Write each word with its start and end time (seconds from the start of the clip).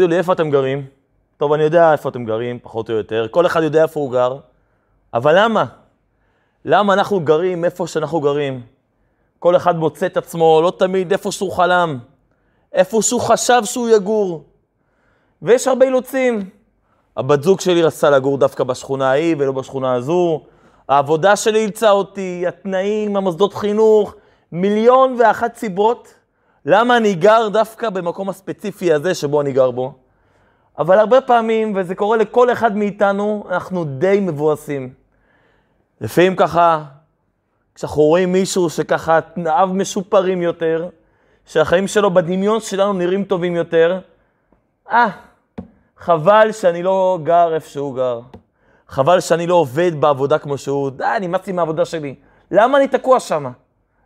תגידו 0.00 0.10
לי, 0.10 0.18
איפה 0.18 0.32
אתם 0.32 0.50
גרים? 0.50 0.86
טוב, 1.36 1.52
אני 1.52 1.62
יודע 1.62 1.92
איפה 1.92 2.08
אתם 2.08 2.24
גרים, 2.24 2.58
פחות 2.62 2.90
או 2.90 2.94
יותר. 2.94 3.26
כל 3.30 3.46
אחד 3.46 3.62
יודע 3.62 3.82
איפה 3.82 4.00
הוא 4.00 4.12
גר. 4.12 4.36
אבל 5.14 5.34
למה? 5.38 5.64
למה 6.64 6.92
אנחנו 6.92 7.20
גרים 7.20 7.64
איפה 7.64 7.86
שאנחנו 7.86 8.20
גרים? 8.20 8.62
כל 9.38 9.56
אחד 9.56 9.76
מוצא 9.76 10.06
את 10.06 10.16
עצמו 10.16 10.60
לא 10.62 10.72
תמיד 10.78 11.12
איפה 11.12 11.32
שהוא 11.32 11.52
חלם, 11.52 11.98
איפה 12.72 13.02
שהוא 13.02 13.20
חשב 13.20 13.62
שהוא 13.64 13.88
יגור. 13.88 14.44
ויש 15.42 15.68
הרבה 15.68 15.86
אילוצים. 15.86 16.50
הבת 17.16 17.42
זוג 17.42 17.60
שלי 17.60 17.82
רצתה 17.82 18.10
לגור 18.10 18.38
דווקא 18.38 18.64
בשכונה 18.64 19.10
ההיא 19.10 19.36
ולא 19.38 19.52
בשכונה 19.52 19.94
הזו. 19.94 20.42
העבודה 20.88 21.36
שלי 21.36 21.58
אילצה 21.58 21.90
אותי, 21.90 22.44
התנאים, 22.48 23.16
המוסדות 23.16 23.54
חינוך, 23.54 24.14
מיליון 24.52 25.16
ואחת 25.18 25.56
סיבות 25.56 26.14
למה 26.64 26.96
אני 26.96 27.14
גר 27.14 27.48
דווקא 27.48 27.90
במקום 27.90 28.28
הספציפי 28.28 28.92
הזה 28.92 29.14
שבו 29.14 29.40
אני 29.40 29.52
גר 29.52 29.70
בו. 29.70 29.94
אבל 30.78 30.98
הרבה 30.98 31.20
פעמים, 31.20 31.72
וזה 31.76 31.94
קורה 31.94 32.16
לכל 32.16 32.52
אחד 32.52 32.76
מאיתנו, 32.76 33.44
אנחנו 33.50 33.84
די 33.84 34.18
מבואסים. 34.22 34.92
לפעמים 36.00 36.36
ככה, 36.36 36.84
כשאנחנו 37.74 38.02
רואים 38.02 38.32
מישהו 38.32 38.70
שככה 38.70 39.20
תנאיו 39.20 39.70
משופרים 39.74 40.42
יותר, 40.42 40.88
שהחיים 41.46 41.86
שלו 41.86 42.10
בדמיון 42.10 42.60
שלנו 42.60 42.92
נראים 42.92 43.24
טובים 43.24 43.56
יותר, 43.56 44.00
אה, 44.90 45.08
חבל 45.96 46.52
שאני 46.52 46.82
לא 46.82 47.18
גר 47.22 47.54
איפה 47.54 47.68
שהוא 47.68 47.96
גר. 47.96 48.20
חבל 48.88 49.20
שאני 49.20 49.46
לא 49.46 49.54
עובד 49.54 50.00
בעבודה 50.00 50.38
כמו 50.38 50.58
שהוא. 50.58 50.90
די, 50.90 51.04
נמאסתי 51.20 51.52
מהעבודה 51.52 51.84
שלי. 51.84 52.14
למה 52.50 52.78
אני 52.78 52.88
תקוע 52.88 53.20
שם? 53.20 53.46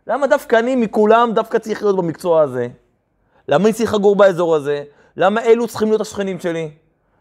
למה 0.07 0.27
דווקא 0.27 0.55
אני 0.55 0.75
מכולם 0.75 1.31
דווקא 1.33 1.57
צריך 1.57 1.83
להיות 1.83 1.95
במקצוע 1.97 2.41
הזה? 2.41 2.67
למה 3.47 3.65
אני 3.65 3.73
צריך 3.73 3.93
לגור 3.93 4.15
באזור 4.15 4.55
הזה? 4.55 4.83
למה 5.17 5.41
אלו 5.41 5.67
צריכים 5.67 5.87
להיות 5.87 6.01
השכנים 6.01 6.39
שלי? 6.39 6.71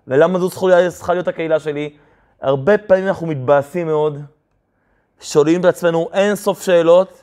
ולמה 0.08 0.38
זו 0.38 0.50
צריכה 0.90 1.14
להיות 1.14 1.28
הקהילה 1.28 1.60
שלי? 1.60 1.96
הרבה 2.40 2.78
פעמים 2.78 3.08
אנחנו 3.08 3.26
מתבאסים 3.26 3.86
מאוד, 3.86 4.18
שואלים 5.20 5.60
את 5.60 5.64
עצמנו 5.64 6.08
אין 6.12 6.36
סוף 6.36 6.62
שאלות, 6.62 7.22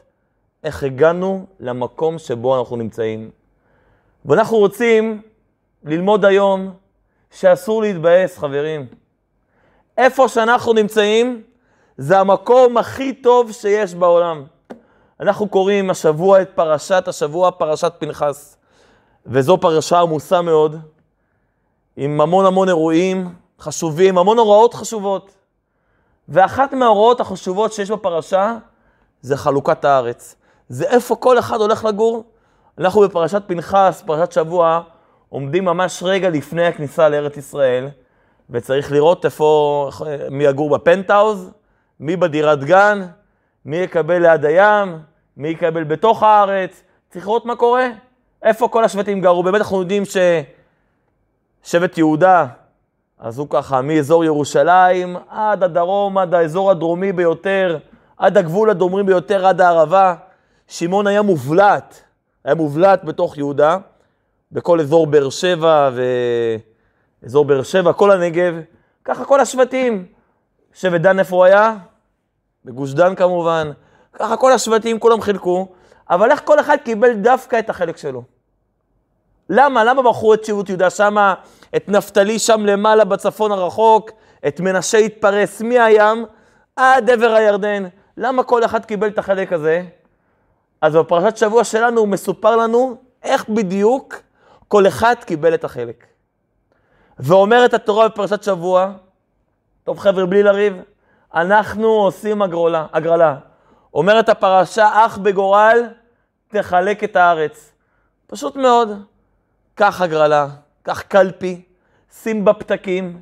איך 0.64 0.84
הגענו 0.84 1.45
למקום 1.59 2.20
שבו 2.20 2.59
אנחנו 2.59 2.75
נמצאים. 2.75 3.30
ואנחנו 4.25 4.58
רוצים 4.58 5.22
ללמוד 5.84 6.25
היום 6.25 6.73
שאסור 7.31 7.81
להתבאס, 7.81 8.38
חברים. 8.38 8.86
איפה 9.98 10.28
שאנחנו 10.28 10.73
נמצאים, 10.73 11.42
זה 11.98 12.20
המקום 12.20 12.78
הכי 12.78 13.14
טוב 13.14 13.52
שיש 13.52 13.96
בעולם. 13.96 14.44
אנחנו 15.22 15.47
קוראים 15.47 15.89
השבוע 15.89 16.41
את 16.41 16.50
פרשת 16.55 17.08
השבוע, 17.08 17.52
פרשת 17.52 17.94
פנחס. 18.00 18.58
וזו 19.25 19.58
פרשה 19.58 20.00
עמוסה 20.00 20.41
מאוד, 20.41 20.75
עם 21.97 22.22
המון 22.22 22.45
המון 22.45 22.67
אירועים 22.67 23.33
חשובים, 23.59 24.17
המון 24.17 24.38
הוראות 24.38 24.73
חשובות. 24.73 25.31
ואחת 26.30 26.73
מההוראות 26.73 27.19
החשובות 27.19 27.73
שיש 27.73 27.91
בפרשה 27.91 28.58
זה 29.22 29.38
חלוקת 29.38 29.86
הארץ. 29.86 30.36
זה 30.69 30.86
איפה 30.86 31.16
כל 31.16 31.39
אחד 31.39 31.58
הולך 31.58 31.85
לגור. 31.85 32.23
אנחנו 32.78 33.02
בפרשת 33.02 33.44
פנחס, 33.47 34.03
פרשת 34.06 34.31
שבוע, 34.31 34.81
עומדים 35.30 35.66
ממש 35.66 36.03
רגע 36.03 36.30
לפני 36.30 36.66
הכניסה 36.66 37.09
לארץ 37.09 37.38
ישראל, 37.38 37.89
וצריך 38.50 38.91
לראות 38.91 39.25
איפה, 39.25 39.89
מי 40.31 40.44
יגור 40.44 40.69
בפנטהאוז, 40.69 41.52
מי 42.00 42.16
בדירת 42.16 42.63
גן, 42.63 43.08
מי 43.66 43.78
יקבל 43.78 44.22
ליד 44.22 44.45
הים, 44.45 45.11
מי 45.42 45.47
יקבל 45.47 45.84
בתוך 45.84 46.23
הארץ, 46.23 46.84
צריך 47.09 47.28
לראות 47.28 47.45
מה 47.45 47.56
קורה. 47.56 47.88
איפה 48.44 48.67
כל 48.67 48.84
השבטים 48.84 49.22
גרו? 49.22 49.44
באמת 49.44 49.61
אנחנו 49.61 49.80
יודעים 49.80 50.03
ששבט 51.64 51.97
יהודה, 51.97 52.45
אז 53.20 53.39
הוא 53.39 53.47
ככה 53.50 53.81
מאזור 53.81 54.25
ירושלים 54.25 55.17
עד 55.30 55.64
הדרום, 55.64 56.17
עד 56.17 56.34
האזור 56.34 56.72
הדרומי 56.72 57.12
ביותר, 57.12 57.78
עד 58.17 58.38
הגבול 58.38 58.69
הדרומי 58.69 59.03
ביותר, 59.03 59.46
עד 59.46 59.62
הערבה. 59.62 60.16
שמעון 60.68 61.07
היה 61.07 61.22
מובלט, 61.22 62.00
היה 62.44 62.56
מובלט 62.56 63.03
בתוך 63.03 63.38
יהודה, 63.38 63.78
בכל 64.52 64.79
אזור 64.79 65.08
באר 65.08 65.29
שבע 65.29 65.90
ואזור 67.23 67.46
באר 67.46 67.63
שבע, 67.63 67.94
כל 67.94 68.12
הנגב, 68.12 68.56
ככה 69.06 69.25
כל 69.25 69.40
השבטים. 69.40 70.06
שבט 70.73 71.02
דן 71.02 71.19
איפה 71.19 71.35
הוא 71.35 71.44
היה? 71.44 71.75
בגוש 72.66 72.94
דן 72.94 73.16
כמובן. 73.16 73.72
ככה 74.13 74.38
כל 74.38 74.51
השבטים 74.51 74.99
כולם 74.99 75.22
חילקו, 75.22 75.67
אבל 76.09 76.31
איך 76.31 76.41
כל 76.45 76.59
אחד 76.59 76.77
קיבל 76.83 77.13
דווקא 77.13 77.59
את 77.59 77.69
החלק 77.69 77.97
שלו? 77.97 78.23
למה? 79.49 79.83
למה 79.83 80.01
בחרו 80.01 80.33
את 80.33 80.45
שירות 80.45 80.69
יהודה 80.69 80.89
שמה, 80.89 81.33
את 81.75 81.89
נפתלי 81.89 82.39
שם 82.39 82.66
למעלה 82.66 83.05
בצפון 83.05 83.51
הרחוק, 83.51 84.11
את 84.47 84.59
מנשה 84.59 84.97
התפרס 84.97 85.61
מהים 85.61 86.25
עד 86.75 87.09
עבר 87.09 87.31
הירדן? 87.31 87.83
למה 88.17 88.44
כל 88.44 88.66
אחד 88.66 88.85
קיבל 88.85 89.07
את 89.07 89.17
החלק 89.17 89.53
הזה? 89.53 89.83
אז 90.81 90.95
בפרשת 90.95 91.38
שבוע 91.38 91.63
שלנו 91.63 92.05
מסופר 92.05 92.55
לנו 92.55 92.95
איך 93.23 93.49
בדיוק 93.49 94.16
כל 94.67 94.88
אחד 94.88 95.16
קיבל 95.25 95.53
את 95.53 95.63
החלק. 95.63 96.05
ואומרת 97.19 97.73
התורה 97.73 98.07
בפרשת 98.07 98.43
שבוע, 98.43 98.91
טוב 99.83 99.99
חבר'ה, 99.99 100.25
בלי 100.25 100.43
לריב, 100.43 100.73
אנחנו 101.35 101.88
עושים 101.88 102.41
הגרלה, 102.41 102.85
הגרלה. 102.93 103.35
אומרת 103.94 104.29
הפרשה, 104.29 105.06
אך 105.06 105.18
בגורל 105.18 105.90
תחלק 106.47 107.03
את 107.03 107.16
הארץ. 107.16 107.72
פשוט 108.28 108.56
מאוד. 108.56 108.90
קח 109.75 110.02
הגרלה, 110.02 110.47
קח 110.84 111.02
קלפי, 111.02 111.62
שים 112.22 112.46
בה 112.46 112.53
פתקים, 112.53 113.22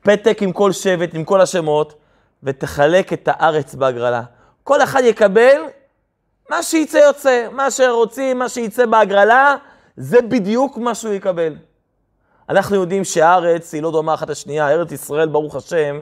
פתק 0.00 0.38
עם 0.40 0.52
כל 0.52 0.72
שבט, 0.72 1.14
עם 1.14 1.24
כל 1.24 1.40
השמות, 1.40 1.94
ותחלק 2.42 3.12
את 3.12 3.28
הארץ 3.32 3.74
בהגרלה. 3.74 4.22
כל 4.64 4.82
אחד 4.82 5.02
יקבל 5.04 5.62
מה 6.50 6.62
שיצא 6.62 6.96
יוצא, 6.96 7.46
מה 7.52 7.70
שרוצים, 7.70 8.38
מה 8.38 8.48
שיצא 8.48 8.86
בהגרלה, 8.86 9.56
זה 9.96 10.22
בדיוק 10.22 10.76
מה 10.76 10.94
שהוא 10.94 11.12
יקבל. 11.14 11.56
אנחנו 12.48 12.76
יודעים 12.76 13.04
שהארץ 13.04 13.74
היא 13.74 13.82
לא 13.82 13.90
דומה 13.90 14.14
אחת 14.14 14.30
לשנייה, 14.30 14.70
ארץ 14.70 14.92
ישראל, 14.92 15.28
ברוך 15.28 15.56
השם, 15.56 16.00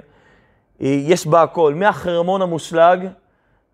יש 0.80 1.26
בה 1.26 1.42
הכל, 1.42 1.74
מהחרמון 1.74 2.42
המושלג 2.42 3.08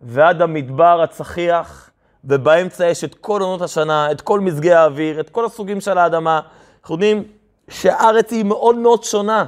ועד 0.01 0.43
המדבר 0.43 1.03
הצחיח, 1.03 1.91
ובאמצע 2.25 2.87
יש 2.87 3.05
את 3.05 3.15
כל 3.15 3.41
עונות 3.41 3.63
השנה, 3.63 4.11
את 4.13 4.21
כל 4.21 4.41
מזגי 4.41 4.73
האוויר, 4.73 5.21
את 5.21 5.31
כל 5.31 5.45
הסוגים 5.45 5.81
של 5.81 5.99
האדמה. 5.99 6.41
אנחנו 6.81 6.95
יודעים 6.95 7.25
שהארץ 7.69 8.33
היא 8.33 8.45
מאוד 8.45 8.77
מאוד 8.77 9.05
שונה. 9.05 9.47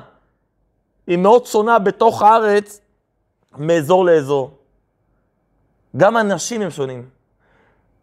היא 1.07 1.19
מאוד 1.19 1.47
שונה 1.47 1.79
בתוך 1.79 2.23
הארץ 2.23 2.81
מאזור 3.59 4.05
לאזור. 4.05 4.59
גם 5.97 6.17
אנשים 6.17 6.63
הם 6.63 6.71
שונים. 6.71 7.09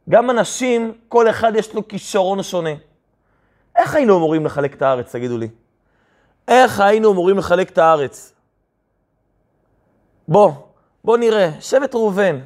גם 0.09 0.29
אנשים, 0.29 0.93
כל 1.09 1.29
אחד 1.29 1.51
יש 1.55 1.73
לו 1.73 1.87
כישרון 1.87 2.43
שונה. 2.43 2.73
איך 3.75 3.95
היינו 3.95 4.17
אמורים 4.17 4.45
לחלק 4.45 4.73
את 4.73 4.81
הארץ, 4.81 5.11
תגידו 5.11 5.37
לי? 5.37 5.47
איך 6.47 6.79
היינו 6.79 7.11
אמורים 7.11 7.37
לחלק 7.37 7.69
את 7.69 7.77
הארץ? 7.77 8.33
בוא, 10.27 10.51
בוא 11.05 11.17
נראה. 11.17 11.49
שבט 11.59 11.95
ראובן, 11.95 12.39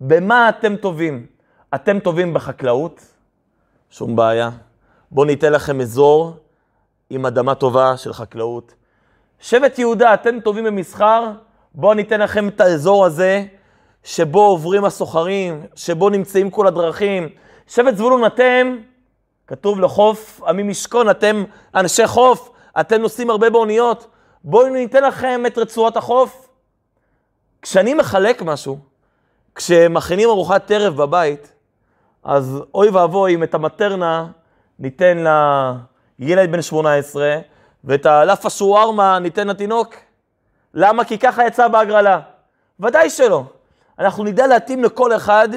במה 0.00 0.48
אתם 0.48 0.76
טובים? 0.76 1.26
אתם 1.74 1.98
טובים 1.98 2.34
בחקלאות? 2.34 3.00
שום 3.90 4.16
בעיה. 4.16 4.50
בואו 5.10 5.26
ניתן 5.26 5.52
לכם 5.52 5.80
אזור 5.80 6.36
עם 7.10 7.26
אדמה 7.26 7.54
טובה 7.54 7.96
של 7.96 8.12
חקלאות. 8.12 8.74
שבט 9.38 9.78
יהודה, 9.78 10.14
אתם 10.14 10.40
טובים 10.40 10.64
במסחר? 10.64 11.30
בואו 11.74 11.94
ניתן 11.94 12.20
לכם 12.20 12.48
את 12.48 12.60
האזור 12.60 13.04
הזה 13.04 13.44
שבו 14.02 14.40
עוברים 14.40 14.84
הסוחרים, 14.84 15.66
שבו 15.74 16.10
נמצאים 16.10 16.50
כל 16.50 16.66
הדרכים. 16.66 17.28
שבט 17.66 17.96
זבולון, 17.96 18.26
אתם, 18.26 18.76
כתוב 19.46 19.80
לחוף 19.80 20.40
עמי 20.46 20.62
משכון, 20.62 21.10
אתם 21.10 21.44
אנשי 21.74 22.06
חוף, 22.06 22.50
אתם 22.80 23.00
נוסעים 23.00 23.30
הרבה 23.30 23.50
באוניות. 23.50 24.06
בואו 24.44 24.68
ניתן 24.68 25.02
לכם 25.02 25.42
את 25.46 25.58
רצועת 25.58 25.96
החוף. 25.96 26.43
כשאני 27.64 27.94
מחלק 27.94 28.42
משהו, 28.42 28.78
כשמכינים 29.54 30.28
ארוחת 30.28 30.70
ערב 30.70 30.96
בבית, 30.96 31.52
אז 32.24 32.62
אוי 32.74 32.88
ואבוי 32.88 33.34
אם 33.34 33.42
את 33.42 33.54
המטרנה 33.54 34.26
ניתן 34.78 35.24
לילד 36.18 36.52
בן 36.52 36.62
18, 36.62 37.38
ואת 37.84 38.06
הלאפה 38.06 38.50
שווארמה 38.50 39.18
ניתן 39.18 39.48
לתינוק. 39.48 39.94
למה? 40.74 41.04
כי 41.04 41.18
ככה 41.18 41.46
יצא 41.46 41.68
בהגרלה. 41.68 42.20
ודאי 42.80 43.10
שלא. 43.10 43.44
אנחנו 43.98 44.24
נדע 44.24 44.46
להתאים 44.46 44.84
לכל 44.84 45.16
אחד 45.16 45.48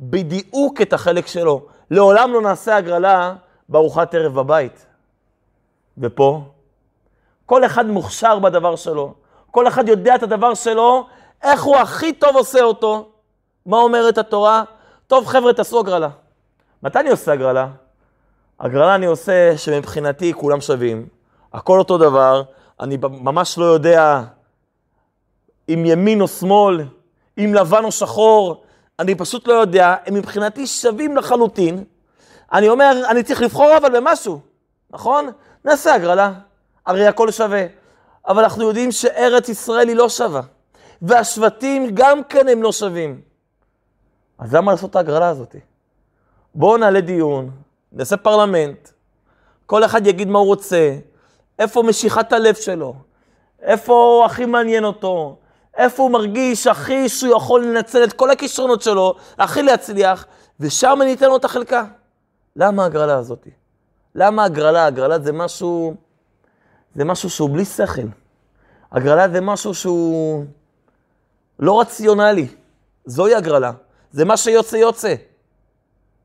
בדיוק 0.00 0.82
את 0.82 0.92
החלק 0.92 1.26
שלו. 1.26 1.66
לעולם 1.90 2.32
לא 2.32 2.42
נעשה 2.42 2.76
הגרלה 2.76 3.34
בארוחת 3.68 4.14
ערב 4.14 4.34
בבית. 4.34 4.86
ופה, 5.98 6.44
כל 7.46 7.64
אחד 7.64 7.86
מוכשר 7.86 8.38
בדבר 8.38 8.76
שלו. 8.76 9.14
כל 9.50 9.68
אחד 9.68 9.88
יודע 9.88 10.14
את 10.14 10.22
הדבר 10.22 10.54
שלו, 10.54 11.06
איך 11.42 11.62
הוא 11.62 11.76
הכי 11.76 12.12
טוב 12.12 12.36
עושה 12.36 12.62
אותו. 12.62 13.08
מה 13.66 13.76
אומרת 13.76 14.18
התורה? 14.18 14.62
טוב, 15.06 15.26
חבר'ה, 15.26 15.52
תעשו 15.52 15.80
הגרלה. 15.80 16.08
מתי 16.82 16.98
אני 16.98 17.10
עושה 17.10 17.32
הגרלה? 17.32 17.68
הגרלה 18.60 18.94
אני 18.94 19.06
עושה 19.06 19.58
שמבחינתי 19.58 20.32
כולם 20.34 20.60
שווים. 20.60 21.06
הכל 21.52 21.78
אותו 21.78 21.98
דבר, 21.98 22.42
אני 22.80 22.98
ממש 23.02 23.58
לא 23.58 23.64
יודע 23.64 24.22
אם 25.68 25.82
ימין 25.86 26.20
או 26.20 26.28
שמאל, 26.28 26.84
אם 27.38 27.54
לבן 27.54 27.84
או 27.84 27.92
שחור, 27.92 28.64
אני 28.98 29.14
פשוט 29.14 29.48
לא 29.48 29.52
יודע, 29.52 29.94
הם 30.06 30.14
מבחינתי 30.14 30.66
שווים 30.66 31.16
לחלוטין. 31.16 31.84
אני 32.52 32.68
אומר, 32.68 33.02
אני 33.08 33.22
צריך 33.22 33.42
לבחור 33.42 33.76
אבל 33.76 34.00
במשהו, 34.00 34.40
נכון? 34.90 35.30
נעשה 35.64 35.94
הגרלה, 35.94 36.32
הרי 36.86 37.06
הכל 37.06 37.30
שווה. 37.30 37.66
אבל 38.28 38.42
אנחנו 38.42 38.64
יודעים 38.64 38.92
שארץ 38.92 39.48
ישראל 39.48 39.88
היא 39.88 39.96
לא 39.96 40.08
שווה, 40.08 40.40
והשבטים 41.02 41.90
גם 41.94 42.24
כן 42.24 42.48
הם 42.48 42.62
לא 42.62 42.72
שווים. 42.72 43.20
אז 44.38 44.54
למה 44.54 44.72
לעשות 44.72 44.90
את 44.90 44.96
ההגרלה 44.96 45.28
הזאת? 45.28 45.56
בואו 46.54 46.76
נעלה 46.76 47.00
דיון, 47.00 47.50
נעשה 47.92 48.16
פרלמנט, 48.16 48.88
כל 49.66 49.84
אחד 49.84 50.06
יגיד 50.06 50.28
מה 50.28 50.38
הוא 50.38 50.46
רוצה, 50.46 50.96
איפה 51.58 51.82
משיכת 51.82 52.32
הלב 52.32 52.54
שלו, 52.54 52.94
איפה 53.62 54.22
הכי 54.26 54.46
מעניין 54.46 54.84
אותו, 54.84 55.36
איפה 55.76 56.02
הוא 56.02 56.10
מרגיש 56.10 56.66
הכי 56.66 57.08
שהוא 57.08 57.36
יכול 57.36 57.64
לנצל 57.64 58.04
את 58.04 58.12
כל 58.12 58.30
הכישרונות 58.30 58.82
שלו, 58.82 59.14
הכי 59.38 59.62
להצליח, 59.62 60.26
ושם 60.60 60.98
אני 61.02 61.14
אתן 61.14 61.26
לו 61.26 61.36
את 61.36 61.44
החלקה. 61.44 61.84
למה 62.56 62.82
ההגרלה 62.82 63.16
הזאת? 63.16 63.48
למה 64.14 64.44
הגרלה? 64.44 64.86
הגרלה 64.86 65.18
זה 65.18 65.32
משהו, 65.32 65.94
זה 66.94 67.04
משהו 67.04 67.30
שהוא 67.30 67.50
בלי 67.50 67.64
שכל. 67.64 68.02
הגרלה 68.92 69.28
זה 69.28 69.40
משהו 69.40 69.74
שהוא 69.74 70.44
לא 71.58 71.80
רציונלי. 71.80 72.48
זוהי 73.04 73.34
הגרלה. 73.34 73.72
זה 74.10 74.24
מה 74.24 74.36
שיוצא 74.36 74.76
יוצא. 74.76 75.14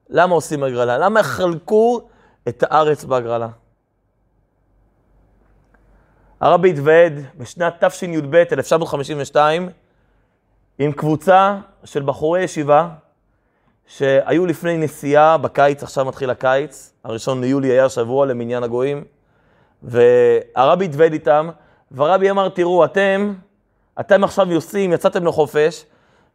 למה 0.10 0.36
עושים 0.36 0.64
הגרלה? 0.64 0.98
למה 0.98 1.24
חלקו 1.24 2.02
את 2.48 2.64
הארץ 2.64 3.04
בהגרלה? 3.04 3.48
הרבי 6.40 6.70
התוועד 6.70 7.14
בשנת 7.38 7.84
תשי"ב, 7.84 8.36
1952, 8.36 9.70
עם 10.80 10.92
קבוצה 10.92 11.58
של 11.84 12.04
בחורי 12.04 12.44
ישיבה 12.44 12.90
שהיו 13.88 14.46
לפני 14.46 14.78
נסיעה 14.78 15.38
בקיץ, 15.38 15.84
עכשיו 15.84 16.06
מתחיל 16.06 16.30
הקיץ, 16.30 16.94
הראשון 17.04 17.42
ליולי 17.42 17.68
היה 17.68 17.90
שבוע 17.90 18.26
למניין 18.26 18.64
הגויים, 18.64 19.04
והרבי 19.84 20.86
התוועד 20.86 21.14
איתם, 21.14 21.50
והרבי 21.92 22.30
אמר, 22.30 22.50
תראו, 22.50 22.86
אתם, 22.86 23.34
אתם 24.00 24.24
עכשיו 24.24 24.52
יוצאים, 24.52 24.94
יצאתם 24.94 25.26
לחופש, 25.26 25.86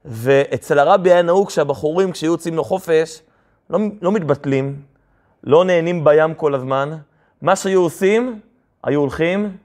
ואצל 0.04 0.78
הרבי 0.78 1.12
היה 1.12 1.22
נהוג 1.22 1.50
שהבחורים, 1.50 2.12
כשיהיו 2.12 2.32
יוצאים 2.32 2.58
לחופש, 2.58 3.22
לא, 3.70 3.78
לא 4.02 4.12
מתבטלים, 4.12 4.82
לא 5.44 5.64
נהנים 5.64 6.04
בים 6.04 6.34
כל 6.34 6.54
הזמן. 6.54 6.96
מה 7.42 7.56
שהיו 7.56 7.80
עושים, 7.80 8.40
היו 8.84 9.00
הולכים 9.00 9.56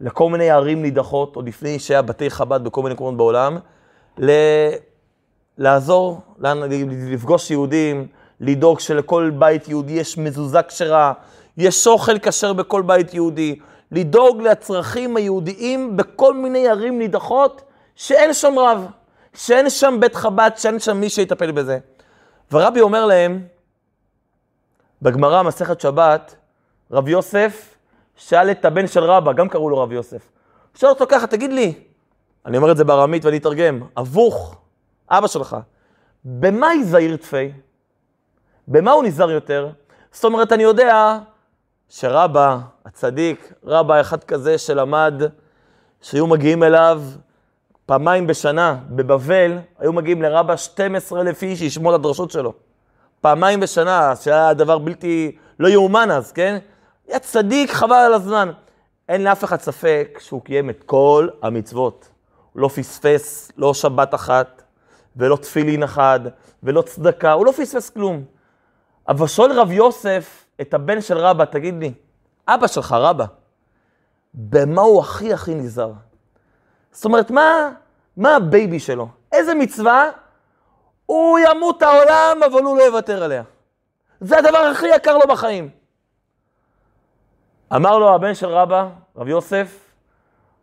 לכל 0.00 0.30
מיני 0.30 0.50
ערים 0.50 0.82
נידחות, 0.82 1.36
עוד 1.36 1.48
לפני 1.48 1.78
שהיה 1.78 2.02
בתי 2.02 2.30
חב"ד 2.30 2.64
בכל 2.64 2.82
מיני 2.82 2.94
מקומות 2.94 3.16
בעולם, 3.16 3.58
ל... 4.18 4.30
לעזור, 5.58 6.20
לפגוש 7.10 7.50
יהודים, 7.50 8.06
לדאוג 8.40 8.80
שלכל 8.80 9.30
בית 9.38 9.68
יהודי 9.68 9.92
יש 9.92 10.18
מזוזה 10.18 10.62
כשרה, 10.62 11.12
יש 11.56 11.86
אוכל 11.86 12.18
כשר 12.18 12.52
בכל 12.52 12.82
בית 12.82 13.14
יהודי, 13.14 13.58
לדאוג 13.92 14.42
לצרכים 14.42 15.16
היהודיים 15.16 15.96
בכל 15.96 16.34
מיני 16.34 16.68
ערים 16.68 16.98
נידחות 16.98 17.62
שאין 17.96 18.34
שם 18.34 18.58
רב, 18.58 18.86
שאין 19.34 19.70
שם 19.70 19.96
בית 20.00 20.14
חב"ד, 20.14 20.50
שאין 20.56 20.78
שם 20.78 20.96
מי 20.96 21.08
שיטפל 21.08 21.50
בזה. 21.52 21.78
ורבי 22.52 22.80
אומר 22.80 23.06
להם, 23.06 23.42
בגמרא, 25.02 25.42
מסכת 25.42 25.80
שבת, 25.80 26.34
רב 26.90 27.08
יוסף 27.08 27.74
שאל 28.16 28.50
את 28.50 28.64
הבן 28.64 28.86
של 28.86 29.04
רבא, 29.04 29.32
גם 29.32 29.48
קראו 29.48 29.70
לו 29.70 29.78
רב 29.78 29.92
יוסף. 29.92 30.30
שואל 30.74 30.92
אותו 30.92 31.04
ככה, 31.08 31.26
תגיד 31.26 31.52
לי, 31.52 31.74
אני 32.46 32.56
אומר 32.56 32.72
את 32.72 32.76
זה 32.76 32.84
בארמית 32.84 33.24
ואני 33.24 33.36
אתרגם, 33.36 33.80
אבוך, 33.98 34.56
אבא 35.10 35.26
שלך, 35.26 35.56
במה 36.24 36.68
היא 36.68 36.84
זעיר 36.84 37.16
תפי? 37.16 37.52
במה 38.68 38.90
הוא 38.90 39.04
נזהר 39.04 39.30
יותר? 39.30 39.70
זאת 40.12 40.24
אומרת, 40.24 40.52
אני 40.52 40.62
יודע 40.62 41.18
שרבא, 41.94 42.58
הצדיק, 42.84 43.52
רבא 43.64 44.00
אחד 44.00 44.24
כזה 44.24 44.58
שלמד, 44.58 45.22
שהיו 46.00 46.26
מגיעים 46.26 46.62
אליו 46.62 47.02
פעמיים 47.86 48.26
בשנה 48.26 48.76
בבבל, 48.90 49.58
היו 49.78 49.92
מגיעים 49.92 50.22
לרבא 50.22 50.56
12,000 50.56 51.42
איש 51.42 51.58
שישמעו 51.58 51.94
את 51.94 52.00
הדרשות 52.00 52.30
שלו. 52.30 52.52
פעמיים 53.20 53.60
בשנה, 53.60 54.16
שהיה 54.16 54.54
דבר 54.54 54.78
בלתי, 54.78 55.36
לא 55.58 55.68
יאומן 55.68 56.10
אז, 56.10 56.32
כן? 56.32 56.58
היה 57.08 57.18
צדיק, 57.18 57.70
חבל 57.70 57.96
על 57.96 58.14
הזמן. 58.14 58.50
אין 59.08 59.24
לאף 59.24 59.44
אחד 59.44 59.60
ספק 59.60 60.18
שהוא 60.22 60.42
קיים 60.42 60.70
את 60.70 60.82
כל 60.86 61.28
המצוות. 61.42 62.08
הוא 62.52 62.62
לא 62.62 62.68
פספס 62.68 63.52
לא 63.56 63.74
שבת 63.74 64.14
אחת, 64.14 64.62
ולא 65.16 65.36
תפילין 65.36 65.82
אחד, 65.82 66.20
ולא 66.62 66.82
צדקה, 66.82 67.32
הוא 67.32 67.46
לא 67.46 67.52
פספס 67.52 67.90
כלום. 67.90 68.24
אבל 69.08 69.26
שואל 69.26 69.60
רב 69.60 69.70
יוסף 69.70 70.41
את 70.62 70.74
הבן 70.74 71.00
של 71.00 71.18
רבא, 71.18 71.44
תגיד 71.44 71.74
לי, 71.74 71.92
אבא 72.48 72.66
שלך 72.66 72.92
רבא, 72.92 73.24
במה 74.34 74.82
הוא 74.82 75.00
הכי 75.00 75.32
הכי 75.32 75.54
נזהר? 75.54 75.92
זאת 76.92 77.04
אומרת, 77.04 77.30
מה, 77.30 77.70
מה 78.16 78.36
ה 78.36 78.45
baby 78.45 78.80
שלו? 78.80 79.08
איזה 79.32 79.54
מצווה? 79.54 80.10
הוא 81.06 81.38
ימות 81.38 81.82
העולם, 81.82 82.40
אבל 82.46 82.62
הוא 82.62 82.78
לא 82.78 82.82
יוותר 82.82 83.22
עליה. 83.22 83.42
זה 84.20 84.38
הדבר 84.38 84.58
הכי 84.58 84.86
יקר 84.86 85.18
לו 85.18 85.28
בחיים. 85.28 85.70
אמר 87.76 87.98
לו 87.98 88.14
הבן 88.14 88.34
של 88.34 88.46
רבא, 88.46 88.88
רב 89.16 89.28
יוסף, 89.28 89.78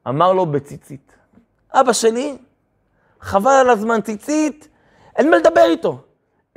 אמר 0.07 0.33
לו 0.33 0.45
בציצית, 0.45 1.15
אבא 1.71 1.93
שלי, 1.93 2.37
חבל 3.21 3.51
על 3.51 3.69
הזמן, 3.69 4.01
ציצית, 4.01 4.67
אין 5.15 5.31
מה 5.31 5.37
לדבר 5.37 5.63
איתו. 5.63 6.01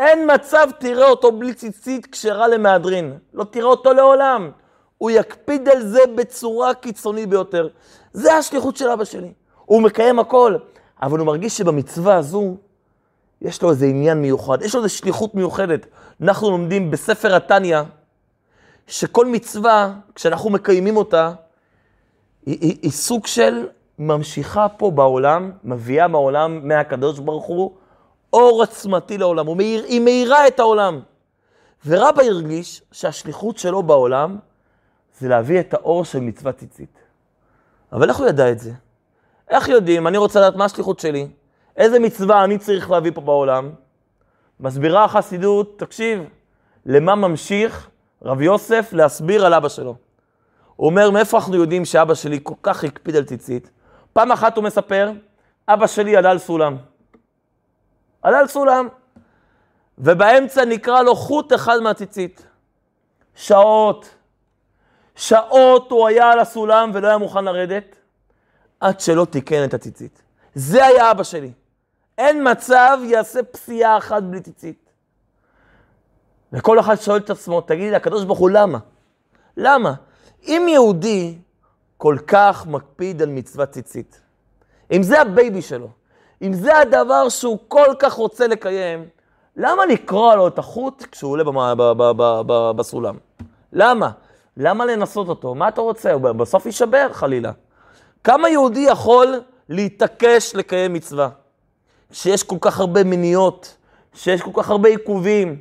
אין 0.02 0.30
מצב 0.34 0.68
תראה 0.78 1.08
אותו 1.08 1.32
בלי 1.32 1.54
ציצית 1.54 2.06
כשרה 2.06 2.48
למהדרין. 2.48 3.18
לא 3.34 3.44
תראה 3.44 3.66
אותו 3.66 3.92
לעולם. 3.92 4.50
הוא 4.98 5.10
יקפיד 5.10 5.68
על 5.68 5.86
זה 5.86 6.00
בצורה 6.14 6.74
קיצונית 6.74 7.28
ביותר. 7.28 7.68
זה 8.12 8.34
השליחות 8.34 8.76
של 8.76 8.88
אבא 8.88 9.04
שלי. 9.04 9.32
הוא 9.64 9.82
מקיים 9.82 10.18
הכל, 10.18 10.56
אבל 11.02 11.18
הוא 11.18 11.26
מרגיש 11.26 11.56
שבמצווה 11.56 12.16
הזו, 12.16 12.56
יש 13.40 13.62
לו 13.62 13.70
איזה 13.70 13.86
עניין 13.86 14.22
מיוחד, 14.22 14.62
יש 14.62 14.74
לו 14.74 14.84
איזו 14.84 14.94
שליחות 14.94 15.34
מיוחדת. 15.34 15.86
אנחנו 16.22 16.50
לומדים 16.50 16.90
בספר 16.90 17.34
התניא, 17.34 17.78
שכל 18.86 19.26
מצווה, 19.26 19.92
כשאנחנו 20.14 20.50
מקיימים 20.50 20.96
אותה, 20.96 21.32
היא, 22.46 22.58
היא, 22.60 22.78
היא 22.82 22.90
סוג 22.90 23.26
של 23.26 23.66
ממשיכה 23.98 24.68
פה 24.68 24.90
בעולם, 24.90 25.50
מביאה 25.64 26.08
מהעולם, 26.08 26.68
מהקדוש 26.68 27.18
ברוך 27.18 27.46
הוא, 27.46 27.70
אור 28.32 28.62
עצמתי 28.62 29.18
לעולם, 29.18 29.46
הוא 29.46 29.56
מאיר, 29.56 29.84
היא 29.84 30.00
מאירה 30.00 30.46
את 30.46 30.60
העולם. 30.60 31.00
ורבא 31.86 32.22
הרגיש 32.22 32.82
שהשליחות 32.92 33.58
שלו 33.58 33.82
בעולם 33.82 34.38
זה 35.18 35.28
להביא 35.28 35.60
את 35.60 35.74
האור 35.74 36.04
של 36.04 36.20
מצוות 36.20 36.56
ציצית. 36.56 36.98
אבל 37.92 38.08
איך 38.08 38.16
הוא 38.16 38.26
ידע 38.26 38.50
את 38.50 38.58
זה? 38.58 38.72
איך 39.48 39.68
יודעים? 39.68 40.06
אני 40.06 40.18
רוצה 40.18 40.40
לדעת 40.40 40.56
מה 40.56 40.64
השליחות 40.64 41.00
שלי. 41.00 41.28
איזה 41.76 41.98
מצווה 41.98 42.44
אני 42.44 42.58
צריך 42.58 42.90
להביא 42.90 43.10
פה 43.14 43.20
בעולם? 43.20 43.70
מסבירה 44.60 45.04
החסידות, 45.04 45.78
תקשיב, 45.78 46.22
למה 46.86 47.14
ממשיך 47.14 47.88
רב 48.22 48.40
יוסף 48.40 48.92
להסביר 48.92 49.46
על 49.46 49.54
אבא 49.54 49.68
שלו. 49.68 49.94
הוא 50.76 50.86
אומר, 50.86 51.10
מאיפה 51.10 51.38
אנחנו 51.38 51.56
יודעים 51.56 51.84
שאבא 51.84 52.14
שלי 52.14 52.40
כל 52.42 52.54
כך 52.62 52.84
הקפיד 52.84 53.16
על 53.16 53.24
ציצית? 53.24 53.70
פעם 54.12 54.32
אחת 54.32 54.56
הוא 54.56 54.64
מספר, 54.64 55.10
אבא 55.68 55.86
שלי 55.86 56.16
עלה 56.16 56.30
על 56.30 56.38
סולם. 56.38 56.76
עלה 58.22 58.38
על 58.38 58.48
סולם, 58.48 58.88
ובאמצע 59.98 60.64
נקרא 60.64 61.02
לו 61.02 61.16
חוט 61.16 61.52
אחד 61.52 61.80
מהציצית. 61.80 62.46
שעות, 63.34 64.14
שעות 65.16 65.90
הוא 65.90 66.08
היה 66.08 66.30
על 66.30 66.38
הסולם 66.38 66.90
ולא 66.94 67.08
היה 67.08 67.18
מוכן 67.18 67.44
לרדת, 67.44 67.96
עד 68.80 69.00
שלא 69.00 69.24
תיקן 69.30 69.64
את 69.64 69.74
הציצית. 69.74 70.22
זה 70.54 70.86
היה 70.86 71.10
אבא 71.10 71.22
שלי. 71.22 71.52
אין 72.18 72.50
מצב 72.50 72.98
יעשה 73.04 73.42
פסיעה 73.42 73.98
אחת 73.98 74.22
בלי 74.22 74.40
ציצית. 74.40 74.90
וכל 76.52 76.80
אחד 76.80 76.94
שואל 76.94 77.18
את 77.18 77.30
עצמו, 77.30 77.60
תגיד 77.60 77.90
לי, 77.90 77.96
הקדוש 77.96 78.24
ברוך 78.24 78.38
הוא, 78.38 78.50
למה? 78.50 78.78
למה? 79.56 79.94
אם 80.42 80.66
יהודי 80.68 81.38
כל 81.96 82.16
כך 82.26 82.66
מקפיד 82.66 83.22
על 83.22 83.28
מצוות 83.28 83.70
ציצית, 83.70 84.20
אם 84.92 85.02
זה 85.02 85.20
ה 85.20 85.29
baby 85.29 85.62
שלו, 85.62 85.90
אם 86.42 86.52
זה 86.52 86.78
הדבר 86.78 87.28
שהוא 87.28 87.58
כל 87.68 87.94
כך 87.98 88.12
רוצה 88.12 88.46
לקיים, 88.46 89.08
למה 89.56 89.86
לקרוע 89.86 90.36
לו 90.36 90.48
את 90.48 90.58
החוט 90.58 91.04
כשהוא 91.12 91.32
עולה 91.32 91.44
בסולם? 92.76 93.16
למה? 93.72 94.10
למה 94.56 94.84
לנסות 94.86 95.28
אותו? 95.28 95.54
מה 95.54 95.68
אתה 95.68 95.80
רוצה? 95.80 96.12
הוא 96.12 96.32
בסוף 96.32 96.66
יישבר 96.66 97.12
חלילה. 97.12 97.52
כמה 98.24 98.48
יהודי 98.48 98.80
יכול 98.80 99.40
להתעקש 99.68 100.54
לקיים 100.54 100.92
מצווה? 100.92 101.28
שיש 102.12 102.42
כל 102.42 102.56
כך 102.60 102.80
הרבה 102.80 103.04
מניעות, 103.04 103.76
שיש 104.14 104.42
כל 104.42 104.50
כך 104.54 104.70
הרבה 104.70 104.88
עיכובים. 104.88 105.60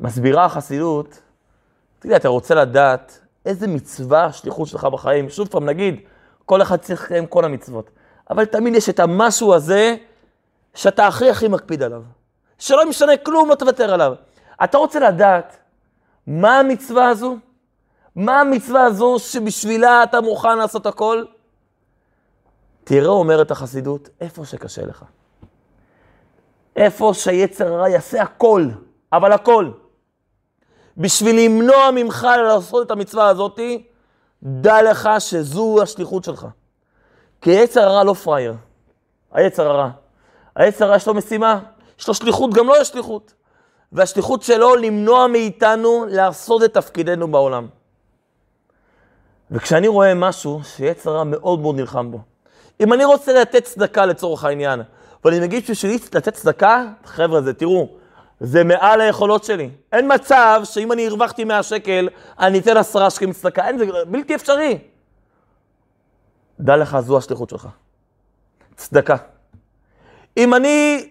מסבירה 0.00 0.44
החסידות, 0.44 1.20
תגיד, 1.98 2.14
אתה 2.14 2.28
רוצה 2.28 2.54
לדעת 2.54 3.20
איזה 3.46 3.66
מצווה 3.66 4.24
השליחות 4.24 4.68
שלך 4.68 4.84
בחיים? 4.84 5.28
שוב 5.28 5.48
פעם, 5.48 5.64
נגיד, 5.64 6.00
כל 6.46 6.62
אחד 6.62 6.76
צריך 6.76 7.04
לקיים 7.04 7.26
כל 7.26 7.44
המצוות, 7.44 7.90
אבל 8.30 8.44
תמיד 8.44 8.74
יש 8.74 8.88
את 8.88 9.00
המשהו 9.00 9.54
הזה 9.54 9.96
שאתה 10.74 11.06
הכי 11.06 11.30
הכי 11.30 11.48
מקפיד 11.48 11.82
עליו. 11.82 12.02
שלא 12.58 12.88
משנה 12.88 13.16
כלום, 13.16 13.48
לא 13.48 13.54
תוותר 13.54 13.94
עליו. 13.94 14.14
אתה 14.64 14.78
רוצה 14.78 15.00
לדעת 15.00 15.56
מה 16.26 16.58
המצווה 16.58 17.08
הזו? 17.08 17.36
מה 18.16 18.40
המצווה 18.40 18.84
הזו 18.84 19.16
שבשבילה 19.18 20.02
אתה 20.02 20.20
מוכן 20.20 20.58
לעשות 20.58 20.86
הכל? 20.86 21.24
תראה, 22.84 23.08
אומרת 23.08 23.50
החסידות, 23.50 24.08
איפה 24.20 24.44
שקשה 24.44 24.86
לך. 24.86 25.04
איפה 26.76 27.12
שיצר 27.14 27.72
הרע 27.74 27.88
יעשה 27.88 28.22
הכל, 28.22 28.66
אבל 29.12 29.32
הכל. 29.32 29.70
בשביל 30.96 31.44
למנוע 31.44 31.90
ממך 31.90 32.26
לעשות 32.46 32.86
את 32.86 32.90
המצווה 32.90 33.28
הזאתי, 33.28 33.86
דע 34.42 34.82
לך 34.82 35.08
שזו 35.18 35.82
השליחות 35.82 36.24
שלך. 36.24 36.46
כי 37.40 37.50
יצר 37.50 37.80
הרע 37.80 38.04
לא 38.04 38.14
פראייר. 38.14 38.54
היצר 39.32 39.70
הרע. 39.70 39.90
היצר 40.56 40.84
הרע 40.84 40.96
יש 40.96 41.06
לו 41.06 41.14
משימה, 41.14 41.60
יש 41.98 42.08
לו 42.08 42.14
שליחות, 42.14 42.54
גם 42.54 42.66
לו 42.66 42.72
לא 42.72 42.80
יש 42.80 42.88
שליחות. 42.88 43.34
והשליחות 43.92 44.42
שלו 44.42 44.76
למנוע 44.76 45.26
מאיתנו 45.26 46.06
לעשות 46.08 46.64
את 46.64 46.74
תפקידנו 46.74 47.28
בעולם. 47.28 47.66
וכשאני 49.50 49.88
רואה 49.88 50.14
משהו 50.14 50.60
שיצר 50.64 51.10
הרע 51.10 51.24
מאוד 51.24 51.60
מאוד 51.60 51.76
נלחם 51.76 52.10
בו, 52.10 52.20
אם 52.80 52.92
אני 52.92 53.04
רוצה 53.04 53.40
לתת 53.40 53.64
צדקה 53.64 54.06
לצורך 54.06 54.44
העניין, 54.44 54.82
ואני 55.24 55.40
מגיד 55.40 55.64
בשבילי 55.70 55.98
לתת 56.14 56.34
צדקה, 56.34 56.84
חבר'ה, 57.04 57.40
זה 57.40 57.54
תראו, 57.54 57.88
זה 58.40 58.64
מעל 58.64 59.00
היכולות 59.00 59.44
שלי. 59.44 59.70
אין 59.92 60.14
מצב 60.14 60.62
שאם 60.64 60.92
אני 60.92 61.06
הרווחתי 61.06 61.44
100 61.44 61.62
שקל, 61.62 62.08
אני 62.38 62.58
אתן 62.58 62.76
עשרה 62.76 63.10
שקלים 63.10 63.32
צדקה. 63.32 63.66
אין, 63.66 63.78
זה 63.78 63.84
בלתי 64.06 64.34
אפשרי. 64.34 64.78
דע 66.60 66.76
לך, 66.76 67.00
זו 67.00 67.18
השליחות 67.18 67.50
שלך. 67.50 67.68
צדקה. 68.76 69.16
אם 70.36 70.54
אני, 70.54 71.08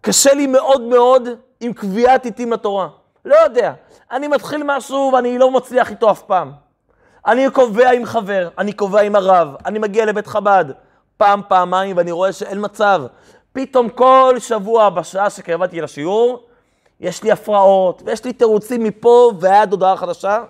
קשה 0.00 0.34
לי 0.34 0.46
מאוד 0.46 0.82
מאוד 0.82 1.28
עם 1.60 1.72
קביעת 1.72 2.24
עיתים 2.24 2.52
לתורה. 2.52 2.88
לא 3.24 3.36
יודע. 3.36 3.72
אני 4.10 4.28
מתחיל 4.28 4.62
משהו 4.66 5.10
ואני 5.14 5.38
לא 5.38 5.50
מצליח 5.50 5.90
איתו 5.90 6.10
אף 6.10 6.22
פעם. 6.22 6.52
אני 7.26 7.50
קובע 7.50 7.90
עם 7.90 8.04
חבר, 8.04 8.48
אני 8.58 8.72
קובע 8.72 9.00
עם 9.00 9.16
הרב, 9.16 9.48
אני 9.66 9.78
מגיע 9.78 10.04
לבית 10.04 10.26
חב"ד 10.26 10.64
פעם, 11.16 11.40
פעמיים, 11.48 11.96
ואני 11.96 12.12
רואה 12.12 12.32
שאין 12.32 12.58
מצב. 12.60 13.02
פתאום 13.52 13.88
כל 13.88 14.34
שבוע, 14.38 14.90
בשעה 14.90 15.30
שקרבתי 15.30 15.80
לשיעור, 15.80 16.46
יש 17.00 17.22
לי 17.22 17.32
הפרעות, 17.32 18.02
ויש 18.06 18.24
לי 18.24 18.32
תירוצים 18.32 18.84
מפה 18.84 19.32
ועד 19.40 19.72
הודעה 19.72 19.96
חדשה. 19.96 20.44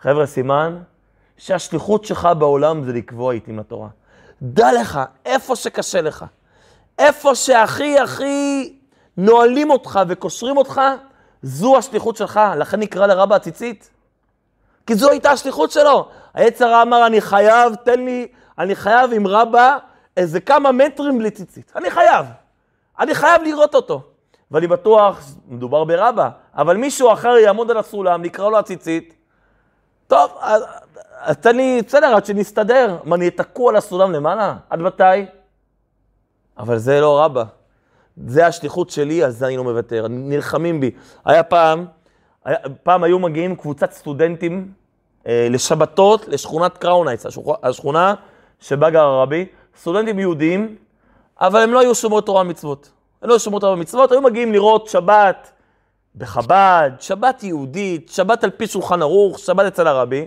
חבר'ה, 0.00 0.26
סימן 0.26 0.78
שהשליחות 1.36 2.04
שלך 2.04 2.28
בעולם 2.38 2.84
זה 2.84 2.92
לקבוע 2.92 3.32
עיתים 3.32 3.58
לתורה. 3.58 3.88
דע 4.42 4.72
לך, 4.72 5.00
איפה 5.24 5.56
שקשה 5.56 6.00
לך, 6.00 6.24
איפה 6.98 7.34
שהכי 7.34 7.98
הכי 7.98 8.72
נועלים 9.16 9.70
אותך 9.70 10.00
וקושרים 10.08 10.56
אותך, 10.56 10.80
זו 11.42 11.78
השליחות 11.78 12.16
שלך, 12.16 12.40
לכן 12.56 12.80
נקרא 12.80 13.06
לרבה 13.06 13.36
הציצית. 13.36 13.90
כי 14.86 14.94
זו 14.94 15.10
הייתה 15.10 15.30
השליחות 15.30 15.70
שלו. 15.70 16.08
היצר 16.34 16.82
אמר, 16.82 17.06
אני 17.06 17.20
חייב, 17.20 17.74
תן 17.74 18.04
לי, 18.04 18.26
אני 18.58 18.74
חייב 18.74 19.12
עם 19.12 19.26
רבה 19.26 19.76
איזה 20.16 20.40
כמה 20.40 20.72
מטרים 20.72 21.18
בלי 21.18 21.30
ציצית. 21.30 21.72
אני 21.76 21.90
חייב. 21.90 22.26
אני 22.98 23.14
חייב 23.14 23.42
לראות 23.42 23.74
אותו. 23.74 24.02
ואני 24.50 24.66
בטוח, 24.66 25.20
מדובר 25.48 25.84
ברבה, 25.84 26.30
אבל 26.54 26.76
מישהו 26.76 27.12
אחר 27.12 27.28
יעמוד 27.28 27.70
על 27.70 27.76
הסולם, 27.76 28.22
נקרא 28.22 28.50
לו 28.50 28.58
הציצית. 28.58 29.14
טוב, 30.06 30.30
אז 31.20 31.36
תן 31.36 31.56
לי, 31.56 31.82
בסדר, 31.86 32.06
עד 32.06 32.26
שנסתדר. 32.26 32.96
מה, 33.04 33.16
אני 33.16 33.30
תקוע 33.30 33.70
על 33.70 33.76
הסולם 33.76 34.12
למעלה? 34.12 34.56
עד 34.70 34.78
מתי? 34.80 35.04
אבל 36.58 36.78
זה 36.78 37.00
לא 37.00 37.24
רבה. 37.24 37.44
זה 38.26 38.46
השליחות 38.46 38.90
שלי, 38.90 39.22
על 39.22 39.30
זה 39.30 39.46
אני 39.46 39.56
לא 39.56 39.64
מוותר. 39.64 40.06
נלחמים 40.08 40.80
בי. 40.80 40.90
היה 41.24 41.42
פעם, 41.42 41.86
היה, 42.44 42.56
פעם 42.82 43.04
היו 43.04 43.18
מגיעים 43.18 43.56
קבוצת 43.56 43.92
סטודנטים 43.92 44.72
אה, 45.26 45.46
לשבתות 45.50 46.28
לשכונת 46.28 46.78
קראונייץ, 46.78 47.26
השכונה 47.62 48.14
שבה 48.60 48.90
גר 48.90 49.04
הרבי. 49.04 49.46
סטודנטים 49.80 50.18
יהודים, 50.18 50.76
אבל 51.40 51.60
הם 51.60 51.72
לא 51.72 51.80
היו 51.80 51.94
שומרי 51.94 52.22
תורה 52.22 52.40
ומצוות. 52.40 52.90
הם 53.22 53.28
לא 53.28 53.34
היו 53.34 53.40
שומרי 53.40 53.60
תורה 53.60 53.72
ומצוות, 53.72 54.12
היו 54.12 54.20
מגיעים 54.20 54.52
לראות 54.52 54.88
שבת 54.88 55.50
בחב"ד, 56.16 56.90
שבת 57.00 57.42
יהודית, 57.42 58.08
שבת 58.08 58.44
על 58.44 58.50
פי 58.50 58.66
שולחן 58.66 59.02
ערוך, 59.02 59.38
שבת 59.38 59.66
אצל 59.66 59.86
הרבי, 59.86 60.26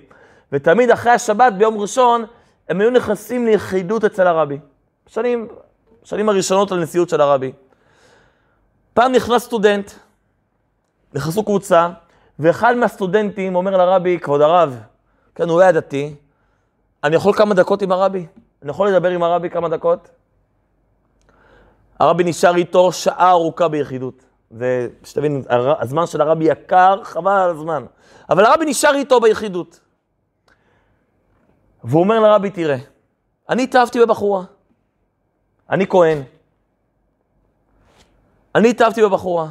ותמיד 0.51 0.92
אחרי 0.92 1.12
השבת 1.12 1.54
ביום 1.54 1.77
ראשון 1.77 2.25
הם 2.70 2.82
היו 2.82 2.89
נכנסים 2.89 3.46
ליחידות 3.46 4.04
אצל 4.04 4.27
הרבי. 4.27 4.60
שנים, 5.08 5.48
שנים 6.04 6.30
הראשונות 6.30 6.72
על 6.72 6.84
נשיאות 6.84 7.10
של 7.10 7.22
הרבי. 7.22 7.51
פעם 8.94 9.12
נכנס 9.12 9.44
סטודנט, 9.44 9.92
נכנסו 11.13 11.44
קבוצה, 11.44 11.89
ואחד 12.39 12.75
מהסטודנטים 12.75 13.56
אומר 13.56 13.77
לרבי, 13.77 14.20
כבוד 14.20 14.42
הרב, 14.42 14.80
כן, 15.36 15.50
הוא 15.50 15.62
היה 15.62 15.72
דתי, 15.72 16.16
אני 17.04 17.16
יכול 17.16 17.34
כמה 17.34 17.54
דקות 17.54 17.82
עם 17.82 17.92
הרבי? 17.92 18.25
אני 18.62 18.72
יכול 18.72 18.89
לדבר 18.89 19.10
עם 19.10 19.24
הרבי 19.24 19.50
כמה 19.50 19.70
דקות? 19.70 20.10
הרבי 22.00 22.24
נשאר 22.24 22.56
איתו 22.56 22.92
שעה 22.92 23.30
ארוכה 23.30 23.68
ביחידות. 23.68 24.24
ושתבין, 24.51 25.44
הזמן 25.80 26.06
של 26.06 26.22
הרבי 26.22 26.46
יקר, 26.46 27.04
חבל 27.04 27.32
על 27.32 27.50
הזמן. 27.50 27.86
אבל 28.30 28.46
הרבי 28.46 28.66
נשאר 28.66 28.96
איתו 28.96 29.20
ביחידות. 29.20 29.80
והוא 31.84 32.01
אומר 32.01 32.19
לרבי, 32.19 32.50
תראה, 32.50 32.77
אני 33.50 33.63
התאהבתי 33.63 34.00
בבחורה. 34.00 34.43
אני 35.69 35.88
כהן. 35.88 36.22
אני 38.55 38.69
התאהבתי 38.69 39.01
בבחורה. 39.01 39.50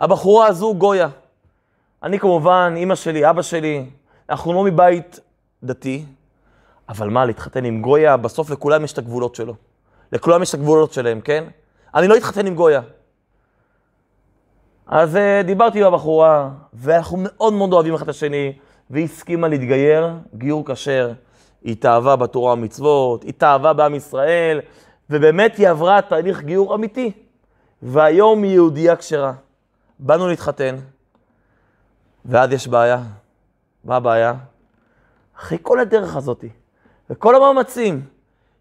הבחורה 0.00 0.46
הזו 0.46 0.74
גויה. 0.74 1.08
אני 2.02 2.18
כמובן, 2.18 2.74
אימא 2.76 2.94
שלי, 2.94 3.30
אבא 3.30 3.42
שלי, 3.42 3.90
אנחנו 4.30 4.52
לא 4.52 4.64
מבית 4.64 5.20
דתי, 5.62 6.04
אבל 6.88 7.08
מה, 7.08 7.24
להתחתן 7.24 7.64
עם 7.64 7.82
גויה, 7.82 8.16
בסוף 8.16 8.50
לכולם 8.50 8.84
יש 8.84 8.92
את 8.92 8.98
הגבולות 8.98 9.34
שלו. 9.34 9.54
לכולם 10.12 10.42
יש 10.42 10.48
את 10.48 10.54
הגבולות 10.54 10.92
שלהם, 10.92 11.20
כן? 11.20 11.44
אני 11.94 12.08
לא 12.08 12.16
אתחתן 12.16 12.46
עם 12.46 12.54
גויה. 12.54 12.80
אז 14.86 15.14
uh, 15.16 15.46
דיברתי 15.46 15.80
עם 15.80 15.86
הבחורה, 15.86 16.50
ואנחנו 16.72 17.16
מאוד 17.20 17.52
מאוד 17.52 17.72
אוהבים 17.72 17.94
אחד 17.94 18.02
את 18.02 18.08
השני, 18.08 18.52
והיא 18.90 19.04
הסכימה 19.04 19.48
להתגייר, 19.48 20.10
גיור 20.34 20.64
כשר. 20.66 21.12
התאהבה 21.64 22.16
בתורה 22.16 22.52
ומצוות, 22.52 23.24
התאהבה 23.24 23.72
בעם 23.72 23.94
ישראל, 23.94 24.60
ובאמת 25.10 25.56
היא 25.56 25.68
עברה 25.68 26.02
תהליך 26.02 26.42
גיור 26.42 26.74
אמיתי. 26.74 27.12
והיום 27.82 28.42
היא 28.42 28.52
יהודייה 28.52 28.96
כשרה. 28.96 29.32
באנו 29.98 30.28
להתחתן, 30.28 30.76
ואז 32.24 32.52
יש 32.52 32.68
בעיה. 32.68 33.02
מה 33.84 33.96
הבעיה? 33.96 34.34
אחרי 35.36 35.58
כל 35.62 35.80
הדרך 35.80 36.16
הזאתי, 36.16 36.48
וכל 37.10 37.34
המאמצים 37.34 38.06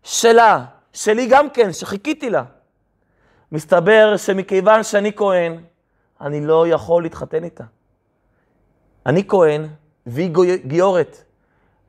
שלה, 0.03 0.65
שלי 0.93 1.27
גם 1.29 1.49
כן, 1.49 1.73
שחיכיתי 1.73 2.29
לה. 2.29 2.43
מסתבר 3.51 4.17
שמכיוון 4.17 4.83
שאני 4.83 5.11
כהן, 5.15 5.63
אני 6.21 6.45
לא 6.45 6.67
יכול 6.67 7.03
להתחתן 7.03 7.43
איתה. 7.43 7.63
אני 9.05 9.27
כהן 9.27 9.67
והיא 10.05 10.31
גיורת, 10.65 11.23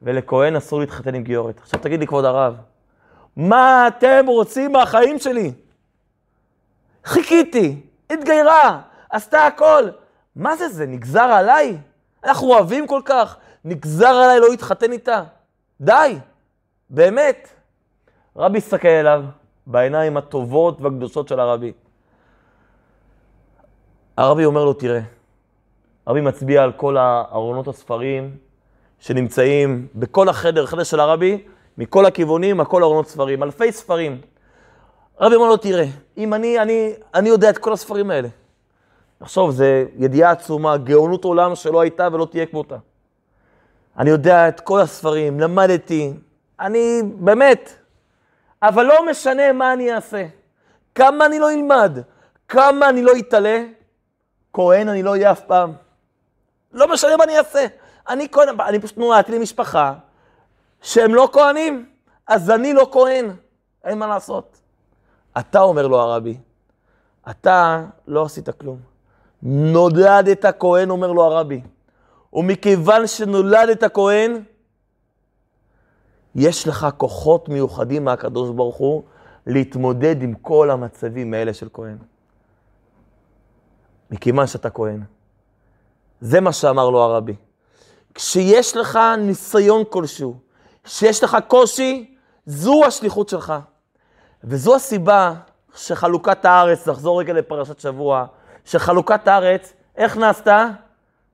ולכהן 0.02 0.57
אסור 0.57 0.80
להתחתן 0.80 1.14
עם 1.14 1.23
גיורת. 1.23 1.59
עכשיו 1.59 1.80
תגיד 1.80 2.00
לי, 2.00 2.07
כבוד 2.07 2.25
הרב, 2.25 2.57
מה 3.37 3.88
אתם 3.88 4.25
רוצים 4.26 4.73
מהחיים 4.73 5.19
שלי? 5.19 5.52
חיכיתי, 7.04 7.80
התגיירה, 8.11 8.80
עשתה 9.11 9.47
הכל. 9.47 9.88
מה 10.37 10.57
זה 10.57 10.69
זה? 10.69 10.87
נגזר 10.87 11.21
עליי? 11.21 11.78
אנחנו 12.25 12.49
אוהבים 12.49 12.87
כל 12.87 13.00
כך, 13.04 13.37
נגזר 13.64 14.07
עליי 14.07 14.40
לא 14.40 14.49
להתחתן 14.50 14.92
איתה? 14.92 15.23
די. 15.80 16.19
באמת. 16.90 17.49
רבי 18.37 18.59
הסתכל 18.59 18.88
אליו 18.88 19.25
בעיניים 19.66 20.16
הטובות 20.16 20.80
והקדושות 20.80 21.28
של 21.28 21.40
הרבי. 21.40 21.73
הרבי 24.16 24.45
אומר 24.45 24.64
לו, 24.64 24.73
תראה, 24.73 25.00
הרבי 26.07 26.21
מצביע 26.21 26.62
על 26.62 26.73
כל 26.73 26.99
ארונות 27.33 27.69
הספרים 27.69 28.37
שנמצאים 29.00 29.87
בכל 29.95 30.28
החדר, 30.28 30.66
חדר 30.66 30.85
של 30.85 31.00
הרבי, 31.00 31.42
מכל 31.78 32.07
הכיוונים, 32.07 32.61
הכל 32.61 32.83
ארונות 32.83 33.09
ספרים, 33.09 33.42
אלפי 33.42 33.73
ספרים. 33.73 34.21
הרבי 35.19 35.35
אומר 35.35 35.49
לו, 35.49 35.57
תראה, 35.57 35.87
אם 36.16 36.35
אני, 36.35 36.59
אני, 36.59 36.92
אני 37.14 37.28
יודע 37.28 37.50
את 37.50 37.59
כל 37.59 37.73
הספרים 37.73 38.11
האלה. 38.11 38.28
תחשוב, 39.19 39.50
זו 39.50 39.64
ידיעה 39.97 40.30
עצומה, 40.30 40.76
גאונות 40.76 41.25
עולם 41.25 41.54
שלא 41.54 41.80
הייתה 41.80 42.09
ולא 42.12 42.26
תהיה 42.30 42.47
כמותה. 42.47 42.76
אני 43.99 44.11
יודע 44.11 44.49
את 44.49 44.61
כל 44.61 44.80
הספרים, 44.80 45.40
למדתי, 45.40 46.12
אני 46.61 47.02
באמת, 47.14 47.71
אבל 48.62 48.87
לא 48.87 49.07
משנה 49.11 49.52
מה 49.52 49.73
אני 49.73 49.95
אעשה, 49.95 50.26
כמה 50.95 51.26
אני 51.26 51.38
לא 51.38 51.50
אלמד, 51.50 51.99
כמה 52.49 52.88
אני 52.88 53.02
לא 53.02 53.12
אתעלה, 53.19 53.64
כהן 54.52 54.88
אני 54.88 55.02
לא 55.02 55.11
אהיה 55.11 55.33
אף 55.33 55.40
פעם. 55.40 55.73
לא 56.73 56.92
משנה 56.92 57.16
מה 57.16 57.25
אני 57.25 57.38
אעשה. 57.38 57.66
אני 58.11 58.29
כהן, 58.33 58.49
אני 58.69 58.79
פשוט 58.79 58.99
נולדתי 58.99 59.38
למשפחה 59.38 59.95
שהם 60.83 61.14
לא 61.14 61.29
כהנים, 61.33 61.87
אז 62.26 62.50
אני 62.50 62.73
לא 62.73 62.88
כהן, 62.93 63.31
אין 63.85 63.99
מה 63.99 64.07
לעשות. 64.07 64.61
אתה, 65.38 65.61
אומר 65.61 65.87
לו 65.87 66.00
הרבי, 66.00 66.38
אתה 67.31 67.85
לא 68.07 68.25
עשית 68.25 68.49
כלום. 68.50 68.79
נולדת 69.43 70.45
כהן, 70.59 70.90
אומר 70.90 71.12
לו 71.12 71.25
הרבי. 71.25 71.61
ומכיוון 72.33 73.07
שנולדת 73.07 73.85
כהן, 73.95 74.43
יש 76.35 76.69
לך 76.69 76.88
כוחות 76.97 77.49
מיוחדים 77.49 78.05
מהקדוש 78.05 78.50
ברוך 78.50 78.76
הוא 78.76 79.02
להתמודד 79.47 80.23
עם 80.23 80.35
כל 80.35 80.71
המצבים 80.71 81.35
האלה 81.35 81.55
של 81.55 81.69
כהן. 81.73 81.99
מכיוון 84.11 84.47
שאתה 84.47 84.71
כהן. 84.71 85.02
זה 86.21 86.40
מה 86.40 86.52
שאמר 86.52 86.90
לו 86.90 87.02
הרבי. 87.02 87.35
כשיש 88.14 88.76
לך 88.76 88.99
ניסיון 89.19 89.83
כלשהו, 89.90 90.37
כשיש 90.85 91.25
לך 91.25 91.37
קושי, 91.49 92.14
זו 92.47 92.85
השליחות 92.85 93.29
שלך. 93.29 93.55
וזו 94.45 94.76
הסיבה 94.76 95.35
שחלוקת 95.75 96.45
הארץ, 96.45 96.88
נחזור 96.88 97.21
רגע 97.21 97.33
לפרשת 97.33 97.81
שבוע, 97.81 98.26
שחלוקת 98.64 99.29
הארץ, 99.29 99.73
איך 99.97 100.17
נעשתה? 100.17 100.67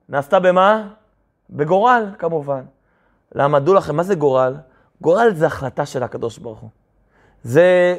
נעשתה 0.09 0.39
במה? 0.39 0.87
בגורל, 1.49 2.05
כמובן. 2.19 2.61
למה? 3.35 3.59
דעו 3.59 3.73
לכם, 3.73 3.95
מה 3.95 4.03
זה 4.03 4.15
גורל? 4.15 4.55
גורל 5.01 5.33
זה 5.33 5.45
החלטה 5.45 5.85
של 5.85 6.03
הקדוש 6.03 6.37
ברוך 6.37 6.59
הוא. 6.59 6.69
זה, 7.43 7.97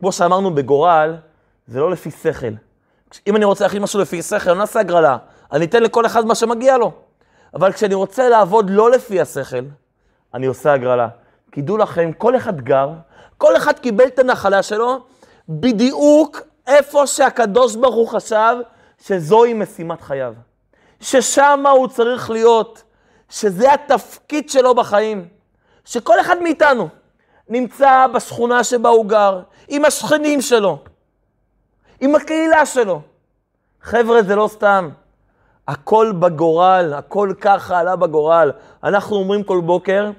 כמו 0.00 0.12
שאמרנו 0.12 0.54
בגורל, 0.54 1.16
זה 1.66 1.80
לא 1.80 1.90
לפי 1.90 2.10
שכל. 2.10 2.46
אם 3.26 3.36
אני 3.36 3.44
רוצה 3.44 3.64
להחליט 3.64 3.82
משהו 3.82 4.00
לפי 4.00 4.22
שכל, 4.22 4.50
אני 4.50 4.58
לא 4.58 4.62
אעשה 4.62 4.80
הגרלה. 4.80 5.16
אני 5.52 5.64
אתן 5.64 5.82
לכל 5.82 6.06
אחד 6.06 6.26
מה 6.26 6.34
שמגיע 6.34 6.78
לו. 6.78 6.92
אבל 7.54 7.72
כשאני 7.72 7.94
רוצה 7.94 8.28
לעבוד 8.28 8.70
לא 8.70 8.90
לפי 8.90 9.20
השכל, 9.20 9.64
אני 10.34 10.46
עושה 10.46 10.72
הגרלה. 10.72 11.08
כי 11.52 11.62
דעו 11.62 11.76
לכם, 11.76 12.12
כל 12.12 12.36
אחד 12.36 12.60
גר, 12.60 12.90
כל 13.38 13.56
אחד 13.56 13.78
קיבל 13.78 14.06
את 14.06 14.18
הנחלה 14.18 14.62
שלו, 14.62 15.04
בדיוק 15.48 16.40
איפה 16.66 17.06
שהקדוש 17.06 17.76
ברוך 17.76 17.94
הוא 17.94 18.08
חשב 18.08 18.56
שזוהי 19.02 19.54
משימת 19.54 20.00
חייו. 20.00 20.34
ששם 21.00 21.64
הוא 21.70 21.88
צריך 21.88 22.30
להיות, 22.30 22.82
שזה 23.28 23.72
התפקיד 23.72 24.50
שלו 24.50 24.74
בחיים. 24.74 25.28
שכל 25.84 26.20
אחד 26.20 26.42
מאיתנו 26.42 26.88
נמצא 27.48 28.06
בשכונה 28.14 28.64
שבה 28.64 28.88
הוא 28.88 29.06
גר, 29.06 29.42
עם 29.68 29.84
השכנים 29.84 30.40
שלו, 30.40 30.78
עם 32.00 32.14
הקהילה 32.14 32.66
שלו. 32.66 33.00
חבר'ה, 33.82 34.22
זה 34.22 34.36
לא 34.36 34.48
סתם. 34.52 34.90
הכל 35.68 36.12
בגורל, 36.18 36.92
הכל 36.96 37.32
ככה 37.40 37.78
עלה 37.78 37.96
בגורל. 37.96 38.50
אנחנו 38.84 39.16
אומרים 39.16 39.42
כל 39.42 39.60
בוקר, 39.60 40.10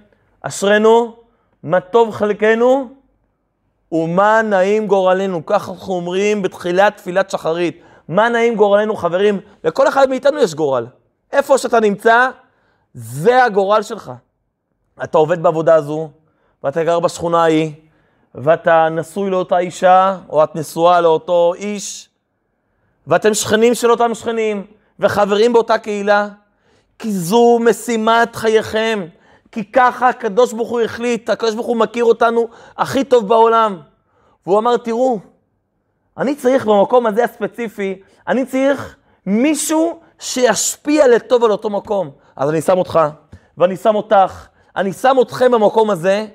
אשרינו, 0.42 1.16
מה 1.64 1.80
טוב 1.80 2.12
חלקנו 2.12 2.90
ומה 3.92 4.42
נעים 4.42 4.88
גורלנו. 4.88 5.46
כך 5.46 5.70
אנחנו 5.70 5.94
אומרים 5.94 6.42
בתחילת 6.42 6.98
תפילת 6.98 7.30
שחרית. 7.30 7.82
מה 8.08 8.30
נעים 8.30 8.56
גורלנו, 8.56 8.96
חברים? 8.96 9.40
לכל 9.64 9.88
אחד 9.88 10.10
מאיתנו 10.10 10.40
יש 10.40 10.56
גורל. 10.56 10.88
איפה 11.32 11.58
שאתה 11.58 11.80
נמצא, 11.80 12.30
זה 12.94 13.44
הגורל 13.44 13.82
שלך. 13.82 14.12
אתה 15.04 15.18
עובד 15.18 15.44
בעבודה 15.44 15.76
הזו, 15.76 16.10
ואתה 16.64 16.84
גר 16.84 17.00
בשכונה 17.00 17.44
ההיא, 17.44 17.72
ואתה 18.36 18.90
נשוי 18.90 19.30
לאותה 19.30 19.58
אישה, 19.58 20.18
או 20.30 20.44
את 20.44 20.56
נשואה 20.56 21.02
לאותו 21.02 21.54
איש, 21.56 22.10
ואתם 23.08 23.34
שכנים 23.34 23.76
של 23.76 23.92
אותם 23.92 24.14
שכנים, 24.14 24.66
וחברים 25.00 25.54
באותה 25.54 25.78
קהילה, 25.78 26.28
כי 27.00 27.12
זו 27.12 27.60
משימת 27.62 28.36
חייכם. 28.36 29.08
כי 29.52 29.72
ככה 29.72 30.10
הקדוש 30.10 30.54
ברוך 30.54 30.70
הוא 30.70 30.82
החליט, 30.82 31.30
הקדוש 31.30 31.56
ברוך 31.56 31.68
הוא 31.68 31.78
מכיר 31.78 32.06
אותנו 32.06 32.48
הכי 32.78 33.04
טוב 33.04 33.28
בעולם. 33.28 33.80
והוא 34.46 34.60
אמר, 34.60 34.78
תראו, 34.78 35.20
אני 36.18 36.36
צריך 36.36 36.66
במקום 36.66 37.06
הזה 37.06 37.24
הספציפי, 37.24 38.02
אני 38.28 38.46
צריך 38.46 38.96
מישהו 39.26 40.00
שישפיע 40.20 41.08
לטוב 41.08 41.44
על 41.44 41.52
אותו 41.52 41.70
מקום. 41.70 42.12
אז 42.36 42.50
אני 42.50 42.62
שם 42.62 42.78
אותך, 42.78 43.00
ואני 43.58 43.78
שם 43.78 43.96
אותך, 43.96 44.48
אני 44.76 44.94
שם 44.94 45.16
אתכם 45.22 45.52
במקום 45.52 45.90
הזה, 45.90 46.28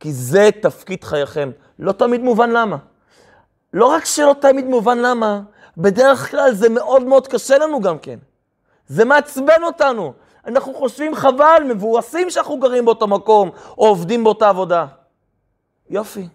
כי 0.00 0.12
זה 0.12 0.50
תפקיד 0.62 1.04
חייכם. 1.04 1.50
לא 1.78 1.92
תמיד 1.92 2.22
מובן 2.22 2.50
למה. 2.50 2.76
לא 3.72 3.86
רק 3.86 4.04
שלא 4.04 4.34
תמיד 4.40 4.66
מובן 4.66 4.98
למה, 4.98 5.40
בדרך 5.78 6.30
כלל 6.30 6.54
זה 6.54 6.68
מאוד 6.68 7.02
מאוד 7.02 7.28
קשה 7.28 7.58
לנו 7.58 7.80
גם 7.80 7.98
כן. 7.98 8.18
זה 8.86 9.04
מעצבן 9.04 9.62
אותנו. 9.62 10.12
אנחנו 10.46 10.74
חושבים 10.74 11.14
חבל, 11.14 11.62
מבואסים 11.68 12.30
שאנחנו 12.30 12.58
גרים 12.58 12.84
באותו 12.84 13.06
מקום, 13.06 13.50
או 13.78 13.86
עובדים 13.88 14.24
באותה 14.24 14.48
עבודה. 14.48 14.86
יופי. 15.90 16.28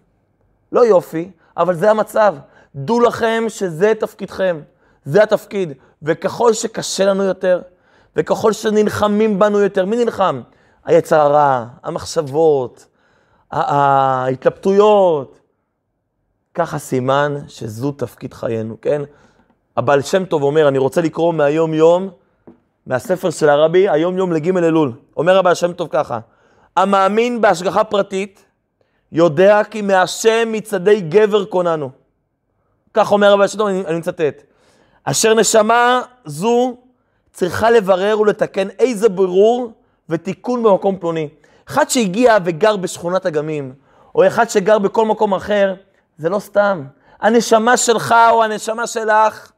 לא 0.72 0.86
יופי, 0.86 1.32
אבל 1.58 1.76
זה 1.76 1.92
המצב. 1.92 2.36
דעו 2.76 3.00
לכם 3.00 3.44
שזה 3.48 3.94
תפקידכם. 4.00 4.62
זה 5.06 5.24
התפקיד. 5.24 5.74
וככל 6.02 6.54
שקשה 6.54 7.06
לנו 7.06 7.24
יותר, 7.24 7.62
וככל 8.16 8.54
שנלחמים 8.54 9.40
בנו 9.40 9.60
יותר, 9.60 9.86
מי 9.86 9.96
נלחם? 9.96 10.42
היצר 10.86 11.20
הרע, 11.20 11.66
המחשבות, 11.84 12.86
ההתלבטויות. 13.52 15.40
ככה 16.54 16.78
סימן 16.78 17.36
שזו 17.48 17.92
תפקיד 17.92 18.34
חיינו, 18.34 18.78
כן? 18.82 19.02
הבעל 19.78 20.02
שם 20.02 20.26
טוב 20.26 20.44
אומר, 20.44 20.68
אני 20.68 20.78
רוצה 20.78 21.02
לקרוא 21.02 21.34
מהיום-יום, 21.34 22.10
מהספר 22.88 23.30
של 23.30 23.50
הרבי, 23.50 23.90
היום-יום 23.90 24.34
לג' 24.34 24.58
אלול. 24.58 24.92
אומר 25.18 25.38
הבעל 25.38 25.56
שם 25.56 25.74
טוב 25.74 25.88
ככה, 25.92 26.20
המאמין 26.78 27.42
בהשגחה 27.42 27.84
פרטית, 27.84 28.46
יודע 29.12 29.62
כי 29.64 29.82
מהשם 29.82 30.50
מצעדי 30.52 31.02
גבר 31.02 31.46
קוננו. 31.46 31.90
כך 32.94 33.12
אומר 33.12 33.34
הבעל 33.34 33.48
שם 33.48 33.58
טוב, 33.58 33.68
אני, 33.68 33.84
אני 33.86 33.98
מצטט. 33.98 34.44
אשר 35.04 35.34
נשמה 35.34 36.02
זו 36.26 36.78
צריכה 37.32 37.72
לברר 37.72 38.20
ולתקן 38.20 38.68
איזה 38.80 39.10
בירור 39.10 39.74
ותיקון 40.10 40.64
במקום 40.64 40.98
פלוני. 41.00 41.30
אחד 41.68 41.90
שהגיע 41.90 42.38
וגר 42.46 42.78
בשכונת 42.78 43.26
אגמים, 43.26 43.74
או 44.16 44.28
אחד 44.28 44.50
שגר 44.50 44.80
בכל 44.80 45.06
מקום 45.06 45.34
אחר, 45.34 45.74
זה 46.18 46.30
לא 46.30 46.40
סתם. 46.40 46.84
הנשמה 47.22 47.78
שלך 47.78 48.16
או 48.32 48.44
הנשמה 48.44 48.88
שלך 48.88 49.52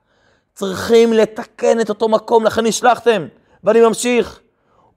צריכים 0.55 1.13
לתקן 1.13 1.79
את 1.79 1.89
אותו 1.89 2.09
מקום, 2.09 2.43
לכן 2.43 2.65
נשלחתם. 2.65 3.27
ואני 3.63 3.81
ממשיך. 3.81 4.39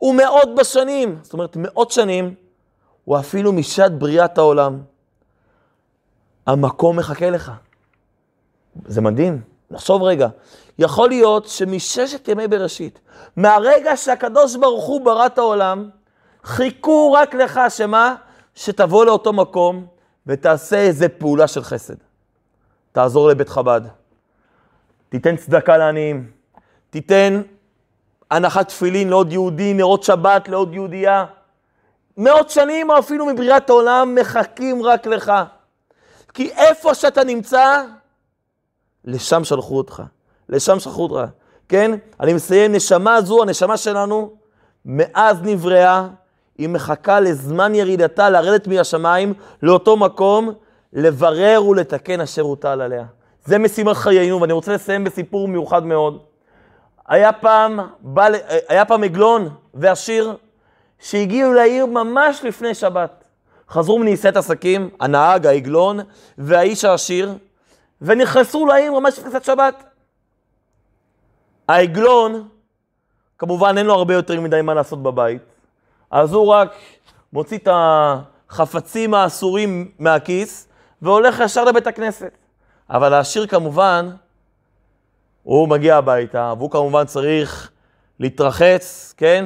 ומאות 0.03 0.55
בשנים, 0.55 1.18
זאת 1.23 1.33
אומרת 1.33 1.57
מאות 1.57 1.90
שנים, 1.90 2.35
או 3.09 3.18
אפילו 3.18 3.53
משעת 3.53 3.99
בריאת 3.99 4.38
העולם. 4.38 4.81
המקום 6.47 6.99
מחכה 6.99 7.31
לך. 7.31 7.53
זה 8.87 9.01
מדהים. 9.01 9.40
נחשוב 9.71 10.03
רגע. 10.03 10.29
יכול 10.79 11.09
להיות 11.09 11.47
שמששת 11.47 12.29
ימי 12.29 12.49
בראשית, 12.49 13.01
מהרגע 13.37 13.97
שהקדוש 13.97 14.57
ברוך 14.57 14.85
הוא 14.85 15.01
ברא 15.01 15.27
את 15.27 15.38
העולם, 15.38 15.90
חיכו 16.44 17.12
רק 17.12 17.35
לך, 17.35 17.61
שמה? 17.68 18.14
שתבוא 18.55 19.05
לאותו 19.05 19.33
מקום 19.33 19.87
ותעשה 20.27 20.77
איזה 20.77 21.09
פעולה 21.09 21.47
של 21.47 21.62
חסד. 21.62 21.94
תעזור 22.92 23.29
לבית 23.29 23.49
חב"ד, 23.49 23.81
תיתן 25.09 25.37
צדקה 25.37 25.77
לעניים, 25.77 26.31
תיתן 26.90 27.42
הנחת 28.31 28.68
תפילין 28.68 29.09
לעוד 29.09 29.33
יהודי, 29.33 29.75
נרות 29.75 30.03
שבת 30.03 30.49
לעוד 30.49 30.75
יהודייה. 30.75 31.25
מאות 32.16 32.51
שנים 32.51 32.90
או 32.90 32.99
אפילו 32.99 33.27
מבריאת 33.27 33.71
העולם 33.71 34.14
מחכים 34.14 34.83
רק 34.83 35.07
לך. 35.07 35.33
כי 36.35 36.51
איפה 36.51 36.94
שאתה 36.94 37.25
נמצא, 37.25 37.83
לשם 39.05 39.44
שלחו 39.44 39.77
אותך. 39.77 40.03
לשם 40.49 40.81
שלחו 40.81 41.03
אותך. 41.03 41.31
כן? 41.68 41.90
אני 42.21 42.33
מסיים, 42.35 42.73
נשמה 42.73 43.21
זו, 43.21 43.42
הנשמה 43.42 43.77
שלנו, 43.77 44.33
מאז 44.85 45.42
נבראה, 45.42 46.09
היא 46.59 46.68
מחכה 46.68 47.21
לזמן 47.21 47.75
ירידתה 47.75 48.31
לרדת 48.31 48.66
מהשמיים 48.66 49.35
לאותו 49.62 49.97
מקום, 49.97 50.53
לברר 50.92 51.64
ולתקן 51.64 52.21
אשר 52.21 52.42
הוטל 52.42 52.81
עליה. 52.81 53.05
זה 53.48 53.58
משימת 53.58 53.96
חיינו, 53.96 54.40
ואני 54.40 54.52
רוצה 54.52 54.74
לסיים 54.74 55.04
בסיפור 55.04 55.48
מיוחד 55.48 55.84
מאוד. 55.87 56.22
היה 57.06 57.32
פעם, 57.32 57.80
בא, 58.00 58.28
היה 58.68 58.84
פעם 58.84 59.04
עגלון 59.04 59.48
ועשיר 59.74 60.37
שהגיעו 60.98 61.52
לעיר 61.52 61.87
ממש 61.87 62.40
לפני 62.44 62.74
שבת. 62.74 63.24
חזרו 63.68 63.98
מניסת 63.98 64.37
עסקים, 64.37 64.90
הנהג, 65.00 65.46
העגלון 65.46 65.98
והאיש 66.38 66.84
העשיר, 66.84 67.34
ונכנסו 68.02 68.66
לעיר 68.66 68.92
ממש 68.92 69.18
לפני 69.18 69.40
שבת. 69.42 69.84
העגלון, 71.68 72.48
כמובן 73.38 73.78
אין 73.78 73.87
לו 73.87 73.94
הרבה 73.94 74.14
יותר 74.14 74.40
מדי 74.40 74.62
מה 74.62 74.74
לעשות 74.74 75.02
בבית, 75.02 75.42
אז 76.11 76.32
הוא 76.32 76.48
רק 76.48 76.74
מוציא 77.32 77.58
את 77.58 77.68
החפצים 77.70 79.14
האסורים 79.14 79.90
מהכיס 79.98 80.68
והולך 81.02 81.40
ישר 81.40 81.64
לבית 81.64 81.87
הכנסת. 81.87 82.47
אבל 82.90 83.14
העשיר 83.14 83.46
כמובן, 83.46 84.11
הוא 85.42 85.68
מגיע 85.68 85.96
הביתה, 85.96 86.55
והוא 86.59 86.70
כמובן 86.70 87.05
צריך 87.05 87.70
להתרחץ, 88.20 89.14
כן? 89.16 89.44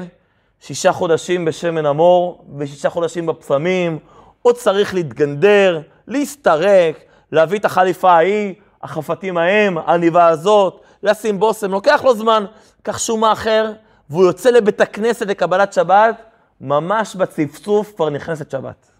שישה 0.60 0.92
חודשים 0.92 1.44
בשמן 1.44 1.86
המור 1.86 2.44
ושישה 2.58 2.90
חודשים 2.90 3.26
בפסמים, 3.26 3.98
הוא 4.42 4.52
צריך 4.52 4.94
להתגנדר, 4.94 5.80
להסתרק, 6.06 7.04
להביא 7.32 7.58
את 7.58 7.64
החליפה 7.64 8.12
ההיא, 8.12 8.54
החפתים 8.82 9.38
ההם, 9.38 9.78
העניבה 9.78 10.26
הזאת, 10.26 10.80
לשים 11.02 11.40
בושם, 11.40 11.70
לוקח 11.70 12.00
לו 12.04 12.14
זמן, 12.14 12.44
קח 12.82 12.98
שומה 12.98 13.32
אחר, 13.32 13.72
והוא 14.10 14.24
יוצא 14.24 14.50
לבית 14.50 14.80
הכנסת 14.80 15.26
לקבלת 15.26 15.72
שבת, 15.72 16.22
ממש 16.60 17.16
בצפצוף 17.16 17.92
כבר 17.96 18.10
נכנסת 18.10 18.50
שבת. 18.50 18.90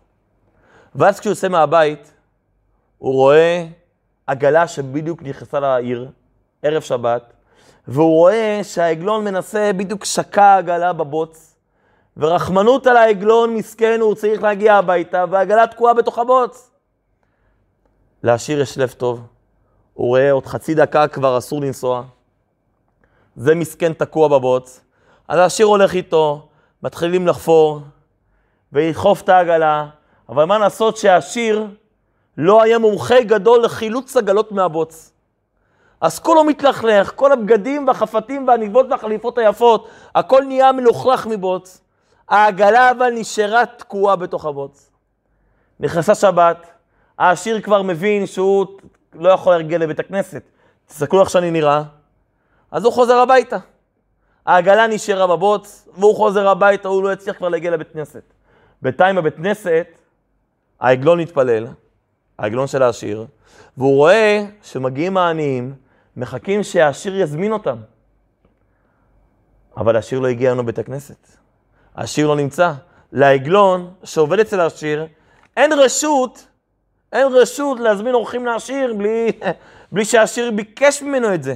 ואז 0.94 1.20
כשהוא 1.20 1.31
יוצא 1.31 1.48
מהבית, 1.48 2.12
הוא 2.98 3.12
רואה 3.12 3.66
עגלה 4.26 4.68
שבדיוק 4.68 5.22
נכנסה 5.22 5.61
לעיר, 5.61 6.11
ערב 6.62 6.82
שבת, 6.82 7.32
והוא 7.88 8.16
רואה 8.16 8.61
שהעגלון 8.62 9.24
מנסה, 9.24 9.70
בדיוק 9.76 10.04
שקע 10.04 10.44
העגלה 10.44 10.92
בבוץ, 10.92 11.56
ורחמנות 12.16 12.87
על 12.87 12.96
העגלון, 12.96 13.54
מסכן, 13.54 14.00
הוא 14.00 14.14
צריך 14.14 14.42
להגיע 14.42 14.74
הביתה, 14.74 15.24
והעגלה 15.30 15.66
תקועה 15.66 15.94
בתוך 15.94 16.18
הבוץ. 16.18 16.70
לעשיר 18.22 18.61
יש 18.61 18.78
לב 18.78 18.90
טוב, 18.90 19.20
הוא 19.94 20.08
רואה 20.08 20.32
עוד 20.32 20.46
חצי 20.46 20.74
דקה 20.74 21.08
כבר 21.08 21.38
אסור 21.38 21.61
לנסוע. 21.61 22.02
זה 23.37 23.54
מסכן 23.54 23.92
תקוע 23.92 24.28
בבוץ. 24.28 24.80
אז 25.28 25.38
העשיר 25.38 25.66
הולך 25.66 25.94
איתו, 25.94 26.48
מתחילים 26.82 27.26
לחפור 27.26 27.80
ולדחוף 28.72 29.22
את 29.22 29.28
העגלה, 29.28 29.87
אבל 30.28 30.44
מה 30.44 30.58
לעשות 30.58 30.96
שהעשיר 30.96 31.66
לא 32.38 32.62
היה 32.62 32.78
מומחה 32.78 33.22
גדול 33.22 33.64
לחילוץ 33.64 34.16
עגלות 34.16 34.52
מהבוץ. 34.52 35.12
אז 36.00 36.18
כולו 36.18 36.44
מתלכלך, 36.44 37.12
כל 37.14 37.32
הבגדים 37.32 37.86
והחפתים 37.86 38.48
והניבות 38.48 38.86
והחליפות 38.90 39.38
היפות, 39.38 39.88
הכל 40.14 40.44
נהיה 40.44 40.72
מלוכלך 40.72 41.26
מבוץ. 41.26 41.80
העגלה 42.28 42.90
אבל 42.90 43.10
נשארה 43.10 43.66
תקועה 43.66 44.16
בתוך 44.16 44.44
הבוץ. 44.44 44.90
נכנסה 45.80 46.14
שבת, 46.14 46.66
העשיר 47.18 47.60
כבר 47.60 47.82
מבין 47.82 48.26
שהוא 48.26 48.66
לא 49.14 49.28
יכול 49.28 49.56
להגיע 49.56 49.78
לבית 49.78 49.98
הכנסת. 49.98 50.42
תסתכלו 50.86 51.20
איך 51.20 51.30
שאני 51.30 51.50
נראה. 51.50 51.82
אז 52.70 52.84
הוא 52.84 52.92
חוזר 52.92 53.16
הביתה. 53.16 53.56
העגלה 54.46 54.86
נשארה 54.86 55.26
בבוץ, 55.26 55.88
והוא 55.96 56.16
חוזר 56.16 56.48
הביתה, 56.48 56.88
הוא 56.88 57.02
לא 57.02 57.12
יצליח 57.12 57.36
כבר 57.36 57.48
להגיע 57.48 57.70
לבית 57.70 57.92
כנסת. 57.92 58.22
בינתיים 58.82 59.16
בבית 59.16 59.36
כנסת, 59.36 59.86
העגלון 60.80 61.20
מתפלל, 61.20 61.66
העגלון 62.38 62.66
של 62.66 62.82
העשיר, 62.82 63.26
והוא 63.76 63.96
רואה 63.96 64.44
שמגיעים 64.62 65.16
העניים, 65.16 65.74
מחכים 66.16 66.62
שהעשיר 66.62 67.20
יזמין 67.20 67.52
אותם. 67.52 67.76
אבל 69.76 69.96
העשיר 69.96 70.18
לא 70.18 70.28
הגיע 70.28 70.50
לנו 70.50 70.62
לבית 70.62 70.78
הכנסת. 70.78 71.28
העשיר 71.94 72.26
לא 72.26 72.36
נמצא. 72.36 72.72
לעגלון 73.12 73.94
שעובד 74.04 74.38
אצל 74.38 74.60
העשיר, 74.60 75.06
אין 75.56 75.72
רשות, 75.72 76.46
אין 77.12 77.26
רשות 77.32 77.80
להזמין 77.80 78.14
אורחים 78.14 78.46
לעשיר 78.46 78.94
בלי, 78.94 79.32
בלי 79.92 80.04
שהעשיר 80.04 80.50
ביקש 80.50 81.02
ממנו 81.02 81.34
את 81.34 81.42
זה. 81.42 81.54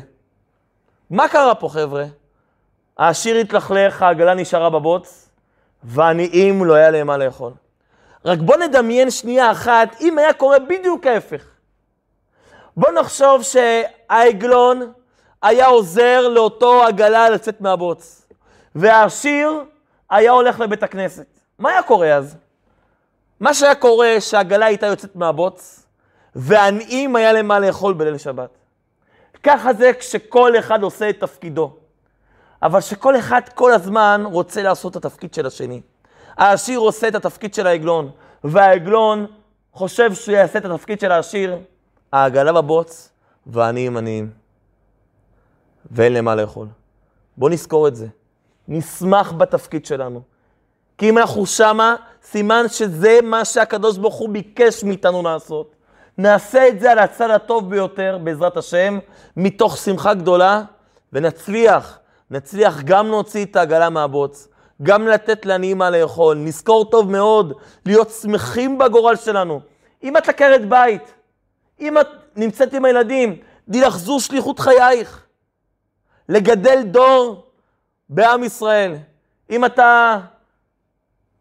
מה 1.10 1.28
קרה 1.28 1.54
פה, 1.54 1.68
חבר'ה? 1.68 2.04
העשיר 2.98 3.36
התלכלך, 3.36 4.02
העגלה 4.02 4.34
נשארה 4.34 4.70
בבוץ, 4.70 5.28
ועניים 5.82 6.64
לא 6.64 6.74
היה 6.74 6.90
להם 6.90 7.06
מה 7.06 7.16
לאכול. 7.16 7.52
רק 8.26 8.38
בוא 8.38 8.56
נדמיין 8.56 9.10
שנייה 9.10 9.50
אחת, 9.50 9.96
אם 10.00 10.18
היה 10.18 10.32
קורה 10.32 10.58
בדיוק 10.58 11.06
ההפך. 11.06 11.44
בוא 12.76 12.90
נחשוב 12.90 13.42
שהעגלון 13.42 14.92
היה 15.42 15.66
עוזר 15.66 16.28
לאותו 16.28 16.84
עגלה 16.84 17.30
לצאת 17.30 17.60
מהבוץ, 17.60 18.28
והעשיר 18.74 19.64
היה 20.10 20.30
הולך 20.30 20.60
לבית 20.60 20.82
הכנסת. 20.82 21.26
מה 21.58 21.70
היה 21.70 21.82
קורה 21.82 22.14
אז? 22.14 22.36
מה 23.40 23.54
שהיה 23.54 23.74
קורה 23.74 24.16
שהעגלה 24.20 24.66
הייתה 24.66 24.86
יוצאת 24.86 25.16
מהבוץ, 25.16 25.86
ועניים 26.34 27.16
היה 27.16 27.32
להם 27.32 27.48
מה 27.48 27.58
לאכול 27.58 27.94
בליל 27.94 28.18
שבת. 28.18 28.50
ככה 29.42 29.72
זה 29.72 29.92
כשכל 29.92 30.58
אחד 30.58 30.82
עושה 30.82 31.10
את 31.10 31.20
תפקידו. 31.20 31.76
אבל 32.62 32.80
שכל 32.80 33.16
אחד 33.18 33.40
כל 33.54 33.72
הזמן 33.72 34.22
רוצה 34.24 34.62
לעשות 34.62 34.96
את 34.96 35.04
התפקיד 35.04 35.34
של 35.34 35.46
השני. 35.46 35.80
העשיר 36.36 36.78
עושה 36.78 37.08
את 37.08 37.14
התפקיד 37.14 37.54
של 37.54 37.66
העגלון, 37.66 38.10
והעגלון 38.44 39.26
חושב 39.72 40.14
שהוא 40.14 40.34
יעשה 40.34 40.58
את 40.58 40.64
התפקיד 40.64 41.00
של 41.00 41.12
העשיר, 41.12 41.58
העגלה 42.12 42.52
בבוץ, 42.52 43.12
ועניים 43.46 43.96
עניים. 43.96 44.30
ואין 45.90 46.12
להם 46.12 46.24
מה 46.24 46.34
לאכול. 46.34 46.68
בואו 47.36 47.50
נזכור 47.50 47.88
את 47.88 47.96
זה. 47.96 48.06
נשמח 48.68 49.32
בתפקיד 49.32 49.86
שלנו. 49.86 50.20
כי 50.98 51.08
אם 51.08 51.18
אנחנו 51.18 51.46
שמה, 51.46 51.96
סימן 52.22 52.64
שזה 52.68 53.18
מה 53.22 53.44
שהקדוש 53.44 53.98
ברוך 53.98 54.14
הוא 54.14 54.28
ביקש 54.28 54.84
מאיתנו 54.84 55.22
לעשות. 55.22 55.74
נעשה 56.18 56.68
את 56.68 56.80
זה 56.80 56.92
על 56.92 56.98
הצד 56.98 57.30
הטוב 57.30 57.70
ביותר, 57.70 58.18
בעזרת 58.24 58.56
השם, 58.56 58.98
מתוך 59.36 59.76
שמחה 59.76 60.14
גדולה, 60.14 60.62
ונצליח, 61.12 61.98
נצליח 62.30 62.82
גם 62.82 63.08
להוציא 63.08 63.44
את 63.44 63.56
העגלה 63.56 63.90
מהבוץ, 63.90 64.48
גם 64.82 65.06
לתת 65.06 65.46
לעניים 65.46 65.78
מה 65.78 65.90
לאכול. 65.90 66.36
נזכור 66.36 66.90
טוב 66.90 67.10
מאוד 67.10 67.52
להיות 67.86 68.10
שמחים 68.10 68.78
בגורל 68.78 69.16
שלנו. 69.16 69.60
אם 70.02 70.16
את 70.16 70.28
עקרת 70.28 70.68
בית, 70.68 71.14
אם 71.80 71.98
את 71.98 72.08
נמצאת 72.36 72.74
עם 72.74 72.84
הילדים, 72.84 73.36
די 73.68 73.80
לך 73.80 73.96
זו 73.96 74.20
שליחות 74.20 74.58
חייך. 74.58 75.26
לגדל 76.28 76.82
דור 76.82 77.46
בעם 78.08 78.44
ישראל. 78.44 78.94
אם 79.50 79.64
אתה 79.64 80.18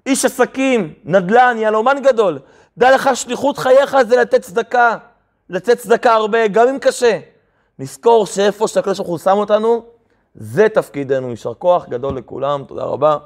איש 0.06 0.26
עסקים, 0.26 0.94
נדל"ן, 1.04 1.58
יהלומן 1.58 2.02
גדול, 2.04 2.40
דע 2.78 2.96
לך 2.96 3.10
שליחות 3.14 3.58
חייך 3.58 3.98
זה 4.10 4.16
לתת 4.16 4.42
צדקה. 4.42 4.98
לתת 5.50 5.78
צדקה 5.78 6.14
הרבה, 6.14 6.48
גם 6.48 6.68
אם 6.68 6.80
קשה. 6.80 7.20
נזכור 7.80 8.26
שאיפה 8.26 8.68
שהקדוש 8.68 8.98
ברוך 8.98 9.10
הוא 9.10 9.18
שם 9.18 9.38
אותנו, 9.38 9.86
זה 10.36 10.70
תפקידנו. 10.70 11.30
יישר 11.30 11.54
כוח 11.54 11.90
גדול 11.90 12.18
לכולם, 12.18 12.64
תודה 12.68 12.84
רבה. 12.84 13.18